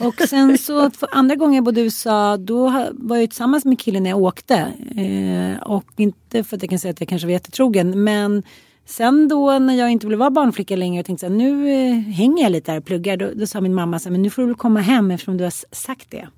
[0.00, 4.02] Och sen så andra gången jag bodde i USA då var jag tillsammans med killen
[4.02, 4.54] när jag åkte.
[4.96, 8.42] Eh, och inte för att jag kan säga att jag kanske var jättetrogen men
[8.86, 11.94] sen då när jag inte ville vara barnflicka längre och tänkte så här, nu eh,
[11.94, 13.16] hänger jag lite här och pluggar.
[13.16, 15.36] Då, då sa min mamma så här, men nu får du väl komma hem eftersom
[15.36, 16.28] du har sagt det.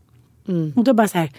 [0.77, 1.31] Och då bara så här,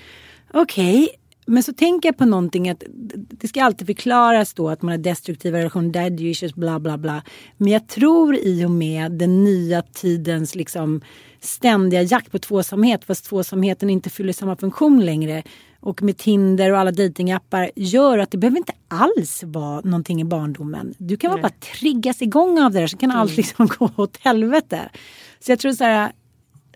[0.53, 1.09] okej.
[1.49, 2.83] Men så tänker jag på någonting att
[3.29, 7.23] det ska alltid förklaras då att man har destruktiva relationer, daddy issues, bla bla bla.
[7.57, 11.01] Men jag tror i och med den nya tidens liksom
[11.39, 15.43] ständiga jakt på tvåsamhet fast tvåsamheten inte fyller samma funktion längre
[15.87, 20.23] och med Tinder och alla datingappar gör att det behöver inte alls vara någonting i
[20.23, 20.93] barndomen.
[20.97, 24.89] Du kan bara triggas igång av det där så kan allt liksom gå åt helvete.
[25.39, 26.11] Så jag tror så här,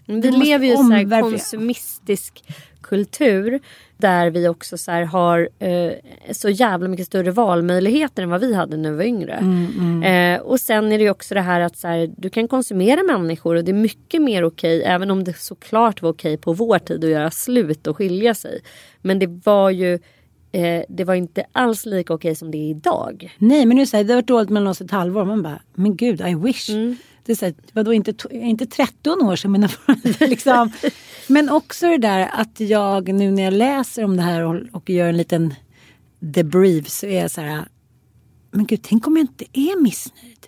[0.05, 1.21] Vi lever ju i omvärdera.
[1.21, 2.43] konsumistisk
[2.81, 3.59] kultur
[4.01, 5.91] där vi också så har eh,
[6.31, 9.33] så jävla mycket större valmöjligheter än vad vi hade när vi var yngre.
[9.33, 9.67] Mm,
[10.03, 13.03] Eh, och sen är det ju också det här att så här, du kan konsumera
[13.03, 16.79] människor och det är mycket mer okej även om det såklart var okej på vår
[16.79, 18.61] tid att göra slut och skilja sig.
[19.01, 19.93] Men det var ju
[20.51, 23.35] eh, det var inte alls lika okej som det är idag.
[23.37, 25.25] Nej men nu säger det har varit dåligt mellan oss ett halvår.
[25.25, 26.69] Man bara, men gud I wish.
[27.25, 30.71] Det är så här, vadå inte, inte 13 år sedan mina föräldrar liksom.
[31.27, 34.89] Men också det där att jag nu när jag läser om det här och, och
[34.89, 35.53] gör en liten
[36.19, 37.65] debrief så är jag så här.
[38.51, 40.47] Men gud tänk om jag inte är missnöjd.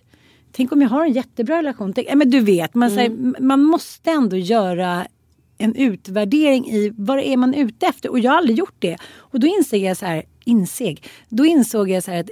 [0.51, 1.93] Tänk om jag har en jättebra relation.
[1.93, 5.07] Tänk, men du vet, man, säger, man måste ändå göra
[5.57, 8.11] en utvärdering i vad det är man ute efter.
[8.11, 8.97] Och jag har aldrig gjort det.
[9.17, 12.29] Och då insåg jag så här, inseg, då insåg jag så här att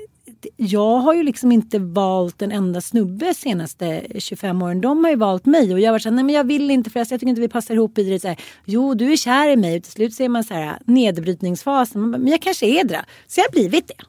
[0.57, 4.81] jag har ju liksom inte valt en enda snubbe senaste 25 åren.
[4.81, 6.89] De har ju valt mig och jag var så här, nej men jag vill inte
[6.89, 8.19] för jag tycker inte vi passar ihop i det.
[8.19, 10.79] Så här, jo, du är kär i mig och till slut ser man så här
[10.85, 12.09] nedbrytningsfasen.
[12.09, 13.05] Men jag kanske är det.
[13.27, 14.03] Så jag har blivit det.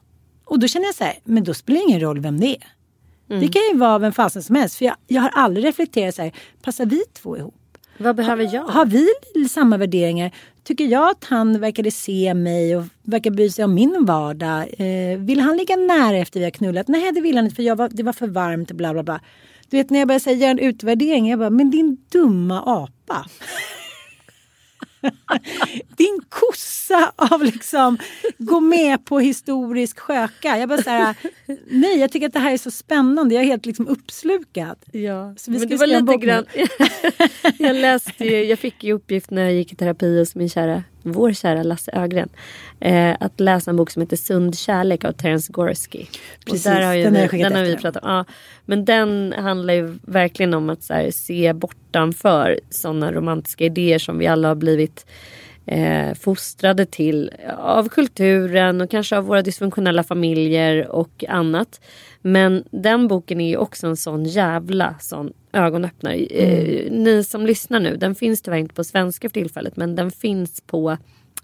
[0.45, 2.67] Och då känner jag så här, men då spelar det ingen roll vem det är.
[3.39, 4.75] Det kan ju vara vem fasen som helst.
[4.77, 6.31] För jag, jag har aldrig reflekterat så här,
[6.61, 7.55] passar vi två ihop?
[7.97, 8.63] Vad behöver jag?
[8.63, 9.07] Har vi
[9.49, 10.31] samma värderingar?
[10.63, 14.67] Tycker jag att han verkade se mig och verkar bry sig om min vardag?
[14.77, 16.87] Eh, vill han ligga nära efter vi har knullat?
[16.87, 18.71] Nej, det vill han inte för jag var, det var för varmt.
[18.71, 19.19] Bla, bla, bla.
[19.69, 21.29] Du vet när jag började säga, göra en utvärdering.
[21.29, 23.25] Jag bara, men din dumma apa.
[25.97, 27.97] Din kossa av liksom
[28.37, 30.57] gå med på historisk sköka.
[30.57, 31.15] Jag bara så här,
[31.67, 33.35] nej jag tycker att det här är så spännande.
[33.35, 34.77] Jag är helt liksom uppslukad.
[34.91, 36.45] Ja, Så vi men det var lite grann.
[37.59, 40.83] jag läste ju, jag fick ju uppgift när jag gick i terapi hos min kära,
[41.03, 42.29] vår kära Lasse Ögren.
[42.79, 46.09] Eh, att läsa en bok som heter Sund kärlek av Terence Gorski.
[46.45, 48.09] Precis, där har ju den vi, den har vi pratat om.
[48.09, 48.25] Ja,
[48.65, 54.27] men den handlar ju verkligen om att här, se bortanför sådana romantiska idéer som vi
[54.27, 55.05] alla har blivit
[55.65, 61.81] eh, fostrade till av kulturen och kanske av våra dysfunktionella familjer och annat.
[62.21, 66.15] Men den boken är ju också en sån jävla sån ögonöppnare.
[66.15, 70.11] Eh, ni som lyssnar nu, den finns tyvärr inte på svenska för tillfället men den
[70.11, 70.97] finns på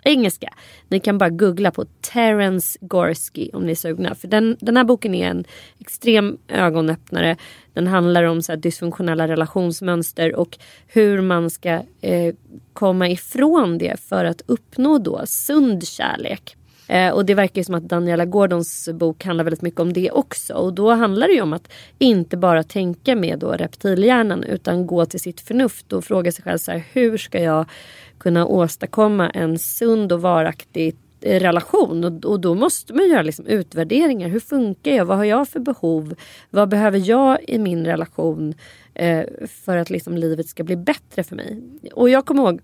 [0.04, 0.54] engelska.
[0.88, 4.16] Ni kan bara googla på Terence Gorski om ni är sugna.
[4.16, 5.44] För den, den här boken är en
[5.80, 7.38] extrem ögonöppnare.
[7.74, 11.70] Den handlar om så här dysfunktionella relationsmönster och hur man ska
[12.02, 12.36] eh,
[12.74, 16.56] komma ifrån det för att uppnå då sund kärlek.
[16.90, 20.12] Eh, och det verkar ju som att Daniela Gordons bok handlar väldigt mycket om det
[20.12, 20.54] också.
[20.54, 25.06] Och då handlar det ju om att inte bara tänka med då reptilhjärnan utan gå
[25.06, 27.66] till sitt förnuft och fråga sig själv så här, hur ska jag
[28.18, 33.46] kunna åstadkomma en sund och varaktig eh, relation och, och då måste man göra liksom
[33.46, 34.30] utvärderingar.
[34.30, 35.06] Hur funkar jag?
[35.06, 36.16] Vad har jag för behov?
[36.50, 38.54] Vad behöver jag i min relation
[38.94, 41.62] eh, för att liksom livet ska bli bättre för mig?
[41.94, 42.62] Och jag kommer ihåg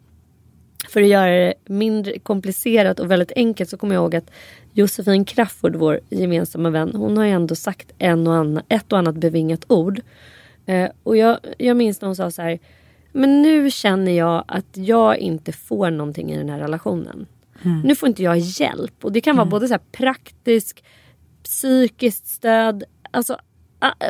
[0.96, 4.32] för att göra det mindre komplicerat och väldigt enkelt så kommer jag ihåg att
[4.74, 9.00] Josefin Crafoord, vår gemensamma vän, hon har ju ändå sagt en och annan, ett och
[9.00, 10.02] annat bevingat ord.
[10.66, 12.60] Eh, och jag, jag minns när hon sa så här,
[13.12, 17.26] men nu känner jag att jag inte får någonting i den här relationen.
[17.84, 19.06] Nu får inte jag hjälp.
[19.06, 20.84] Och det kan vara både så här praktisk,
[21.43, 23.38] psykiskt stöd, alltså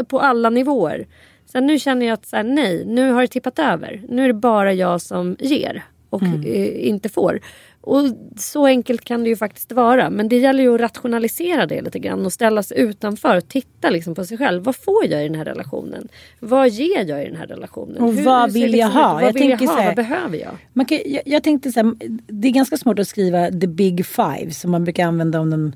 [0.08, 1.08] på alla nivåer.
[1.46, 4.04] Sen nu känner jag att så här, nej, nu har det tippat över.
[4.10, 5.84] Nu är det bara jag som ger
[6.16, 7.40] och eh, inte får.
[7.82, 8.04] Och
[8.38, 10.10] så enkelt kan det ju faktiskt vara.
[10.10, 13.90] Men det gäller ju att rationalisera det lite grann och ställa sig utanför och titta
[13.90, 14.64] liksom på sig själv.
[14.64, 16.08] Vad får jag i den här relationen?
[16.40, 17.98] Vad ger jag i den här relationen?
[18.04, 19.10] Och vad ser vill jag liksom ha?
[19.20, 19.24] ut?
[19.24, 19.76] Vad Jag vill jag ha?
[19.76, 20.58] här- Vad behöver jag?
[20.74, 21.94] Man kan, jag, jag tänkte så här,
[22.28, 25.74] det är ganska svårt att skriva the big five som man brukar använda om de,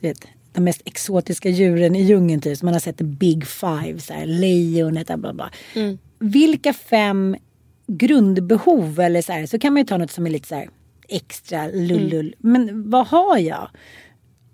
[0.00, 0.18] vet,
[0.52, 2.40] de mest exotiska djuren i djungeln.
[2.40, 2.58] Typ.
[2.58, 5.50] Så man har sett the big five, så här, lejonet, bla bla bla.
[6.18, 7.36] Vilka fem
[7.96, 10.68] grundbehov eller så här, så kan man ju ta något som är lite så här
[11.08, 12.34] extra lullull.
[12.38, 13.68] Men vad har jag?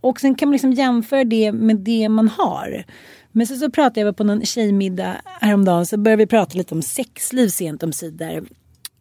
[0.01, 2.85] Och sen kan man liksom jämföra det med det man har.
[3.33, 6.83] Men så, så pratade jag på någon tjejmiddag häromdagen så började vi prata lite om
[6.83, 8.47] sexliv sent om sidor.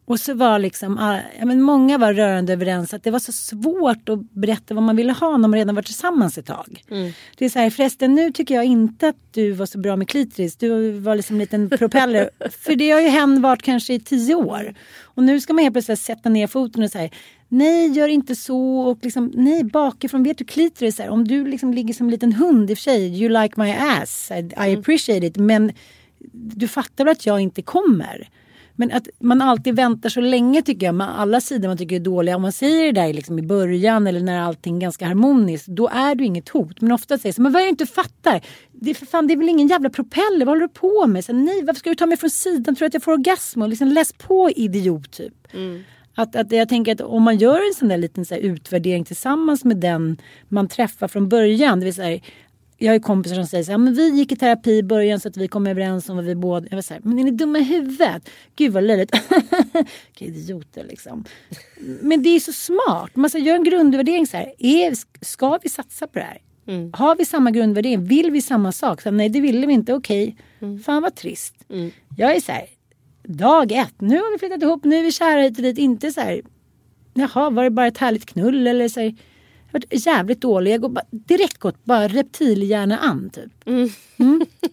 [0.08, 3.32] Och så var liksom, ah, ja, men många var rörande överens att det var så
[3.32, 6.84] svårt att berätta vad man ville ha när man redan var tillsammans ett tag.
[7.38, 10.10] Det är så här, förresten nu tycker jag inte att du var så bra med
[10.10, 10.56] klitoris.
[10.56, 12.30] Du var liksom en liten propeller.
[12.50, 14.76] För det har ju hänt varit kanske i tio år.
[15.02, 17.10] Och nu ska man helt plötsligt sätta ner foten och säga
[17.48, 18.80] Nej, gör inte så.
[18.80, 20.24] Och liksom, nej, bakifrån.
[20.24, 21.10] Vet du klitoris är?
[21.10, 23.22] Om du liksom ligger som en liten hund i och för sig.
[23.22, 24.32] You like my ass.
[24.32, 25.38] I, I appreciate it.
[25.38, 25.72] Men
[26.32, 28.30] du fattar väl att jag inte kommer?
[28.76, 32.00] Men att man alltid väntar så länge tycker jag med alla sidor man tycker är
[32.00, 32.36] dåliga.
[32.36, 35.68] Om man säger det där liksom i början eller när allting är ganska harmoniskt.
[35.68, 36.82] Då är det inget hot.
[36.82, 38.42] Men ofta säger man men vad jag inte fattar.
[38.72, 40.46] Det är, för fan, det är väl ingen jävla propeller.
[40.46, 41.26] Vad håller du på med?
[41.26, 42.76] Så, Nej varför ska du ta mig från sidan?
[42.76, 43.62] Tror du att jag får orgasm?
[43.62, 45.34] Och liksom, läs på idiot typ.
[45.54, 45.84] Mm.
[46.16, 49.06] Att, att jag tänker att om man gör en sån där liten så här, utvärdering
[49.06, 50.18] tillsammans med den
[50.48, 51.80] man träffar från början.
[51.80, 52.22] Det vill säga,
[52.78, 55.20] jag har ju kompisar som säger så här, men vi gick i terapi i början
[55.20, 56.68] så att vi kom överens om vad vi båda...
[56.70, 58.30] Jag var så här, men är ni dumma i huvudet?
[58.56, 59.12] Gud vad löjligt.
[59.74, 61.26] Vilka idioter liksom.
[62.02, 63.16] Men det är så smart.
[63.16, 64.54] Man ska göra en grundvärdering så här.
[64.60, 64.94] Är,
[65.26, 66.42] ska vi satsa på det här?
[66.68, 66.92] Mm.
[66.94, 68.04] Har vi samma grundvärdering?
[68.04, 69.02] Vill vi samma sak?
[69.02, 69.94] Så, nej det ville vi inte.
[69.94, 70.38] Okej.
[70.62, 70.80] Mm.
[70.80, 71.56] Fan vad trist.
[72.18, 72.66] Jag är så här.
[73.24, 74.02] Dag ett.
[74.02, 74.84] Nu har vi flyttat ihop.
[74.84, 75.78] Nu är vi kära hit och dit.
[75.78, 76.42] Inte så här.
[77.14, 78.68] Jaha, var det bara ett härligt knull?
[78.68, 79.16] Eller så här,
[79.76, 80.72] varit jävligt dålig.
[80.72, 83.68] Jag går bara, direkt gått bara reptilhjärna an typ.
[83.68, 83.90] Mm.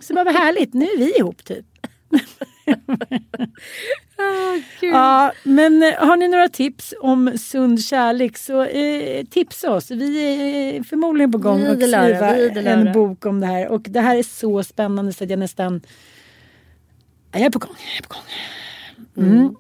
[0.00, 1.66] Så bara vad härligt, nu är vi ihop typ.
[4.80, 9.90] ja, men eh, har ni några tips om sund kärlek så eh, tipsa oss.
[9.90, 10.18] Vi
[10.76, 13.68] är förmodligen på gång att skriva en bok om det här.
[13.68, 15.80] Och det här är så spännande så att jag nästan...
[17.32, 17.76] Ja, Jag är på gång.
[17.78, 19.26] Jag är på gång.
[19.26, 19.55] Mm.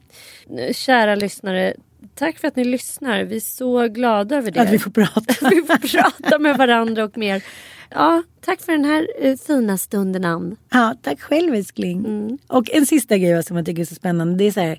[0.74, 1.74] Kära lyssnare,
[2.14, 3.24] tack för att ni lyssnar.
[3.24, 4.60] Vi är så glada över det.
[4.60, 5.20] Att vi får prata.
[5.50, 7.42] vi får prata med varandra och mer.
[7.90, 10.56] Ja, tack för den här eh, fina stunden Ann.
[10.70, 12.38] Ja, tack själv älskling.
[12.46, 14.34] Och en sista grej som jag tycker är så spännande.
[14.34, 14.78] Det är så här,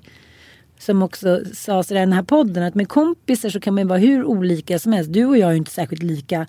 [0.78, 2.62] som också sades i den här podden.
[2.62, 5.12] Att med kompisar så kan man vara hur olika som helst.
[5.12, 6.46] Du och jag är ju inte särskilt lika.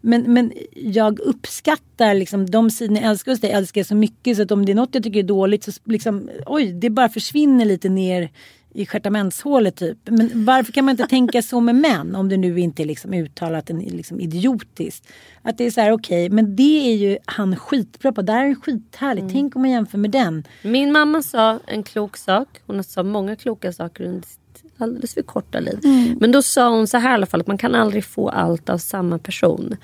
[0.00, 3.50] Men, men jag uppskattar liksom de sidorna jag älskar hos dig.
[3.50, 5.72] Älskar jag så mycket så att om det är något jag tycker är dåligt så
[5.84, 8.30] liksom oj, det bara försvinner lite ner
[8.74, 9.98] i stjärtamentshålet typ.
[10.04, 12.14] Men varför kan man inte tänka så med män?
[12.14, 15.08] Om det nu inte är liksom uttalat en, liksom idiotiskt.
[15.42, 18.22] Att det är så här okej, men det är ju han skitbra på.
[18.22, 19.26] Det här är skithärligt.
[19.32, 20.44] Tänk om man jämför med den.
[20.62, 22.48] Min mamma sa en klok sak.
[22.66, 24.38] Hon sa många kloka saker under sitt
[24.78, 25.78] alldeles för korta liv.
[26.20, 28.68] Men då sa hon så här i alla fall att man kan aldrig få allt
[28.68, 29.76] av samma person.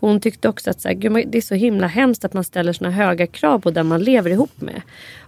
[0.00, 2.90] Hon tyckte också att så här, det är så himla hemskt att man ställer såna
[2.90, 4.82] höga krav på den man lever ihop med.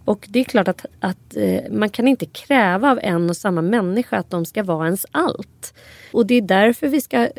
[0.07, 3.63] Och det är klart att, att eh, man kan inte kräva av en och samma
[3.63, 5.75] människa att de ska vara ens allt.
[6.13, 7.31] Och det är därför vi ska eh,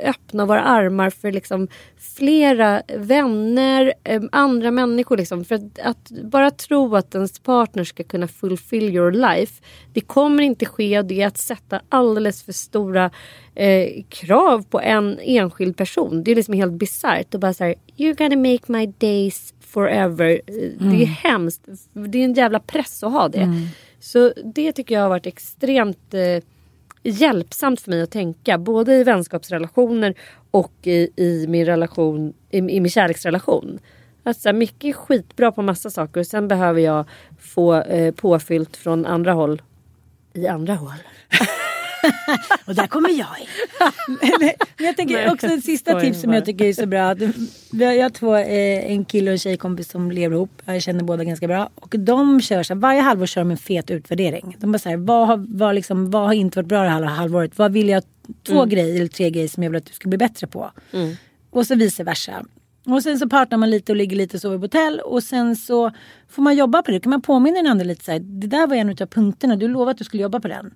[0.00, 1.68] öppna våra armar för liksom
[1.98, 5.16] flera vänner, eh, andra människor.
[5.16, 5.44] Liksom.
[5.44, 9.62] För att, att bara tro att ens partner ska kunna fulfill your life.
[9.92, 13.10] Det kommer inte ske och det är att sätta alldeles för stora
[13.54, 16.24] eh, krav på en enskild person.
[16.24, 17.34] Det är liksom helt bisarrt.
[17.34, 20.40] Och bara så här, you're gonna make my days forever.
[20.46, 20.54] Eh,
[20.90, 21.62] Det är hemskt.
[21.92, 23.44] Det är en jävla press att ha det.
[24.00, 26.42] Så det tycker jag har varit extremt eh,
[27.02, 28.58] hjälpsamt för mig att tänka.
[28.58, 30.14] Både i vänskapsrelationer
[30.50, 33.78] och i, i min relation, i, i min kärleksrelation.
[34.22, 37.04] Att så här, mycket är skitbra på massa saker och sen behöver jag
[37.40, 39.62] få eh, påfyllt från andra håll.
[40.32, 40.92] I andra håll.
[42.64, 43.46] Och där kommer jag in.
[44.78, 47.16] Men jag tänker Nej, också ett sista tips som jag tycker är så bra.
[47.70, 50.62] Jag har två, eh, en kille och en tjejkompis som lever ihop.
[50.64, 51.70] Jag känner båda ganska bra.
[51.74, 54.56] Och de kör så här, varje halvår kör de en fet utvärdering.
[54.60, 57.02] De bara så här, vad har, vad, liksom, vad har inte varit bra det här
[57.02, 57.58] halvåret?
[57.58, 58.02] Vad vill jag,
[58.46, 58.68] två Mm.
[58.68, 60.70] grejer eller tre grejer som jag vill att du ska bli bättre på.
[61.50, 62.44] Och så vice versa.
[62.92, 65.00] Och sen så partner man lite och ligger lite och sover på hotell.
[65.00, 65.90] Och sen så
[66.28, 66.96] får man jobba på det.
[66.98, 68.18] Då kan man påminna den andra lite så här.
[68.18, 69.56] Det där var en av punkterna.
[69.56, 70.74] Du lovade att du skulle jobba på den.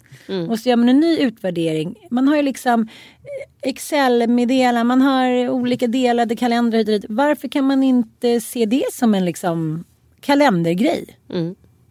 [0.51, 1.95] Och så gör man en ny utvärdering.
[2.11, 4.87] Man har ju liksom eh, Excel-meddelanden.
[4.87, 7.05] Man har olika delade kalendrar hit och dit.
[7.09, 9.85] Varför kan man inte se det som en liksom
[10.21, 11.19] kalendergrej?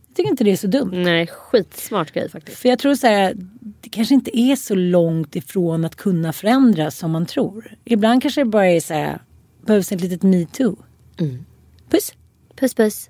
[0.08, 0.92] Jag tycker inte det är så dumt.
[0.94, 2.58] Nej, skitsmart grej faktiskt.
[2.58, 3.34] För jag tror så här,
[3.82, 7.76] det kanske inte är så långt ifrån att kunna förändras som man tror.
[7.86, 9.20] Ibland kanske det bara är så här,
[9.66, 10.76] behövs ett litet metoo.
[11.90, 12.14] Puss!
[12.56, 13.10] Puss puss.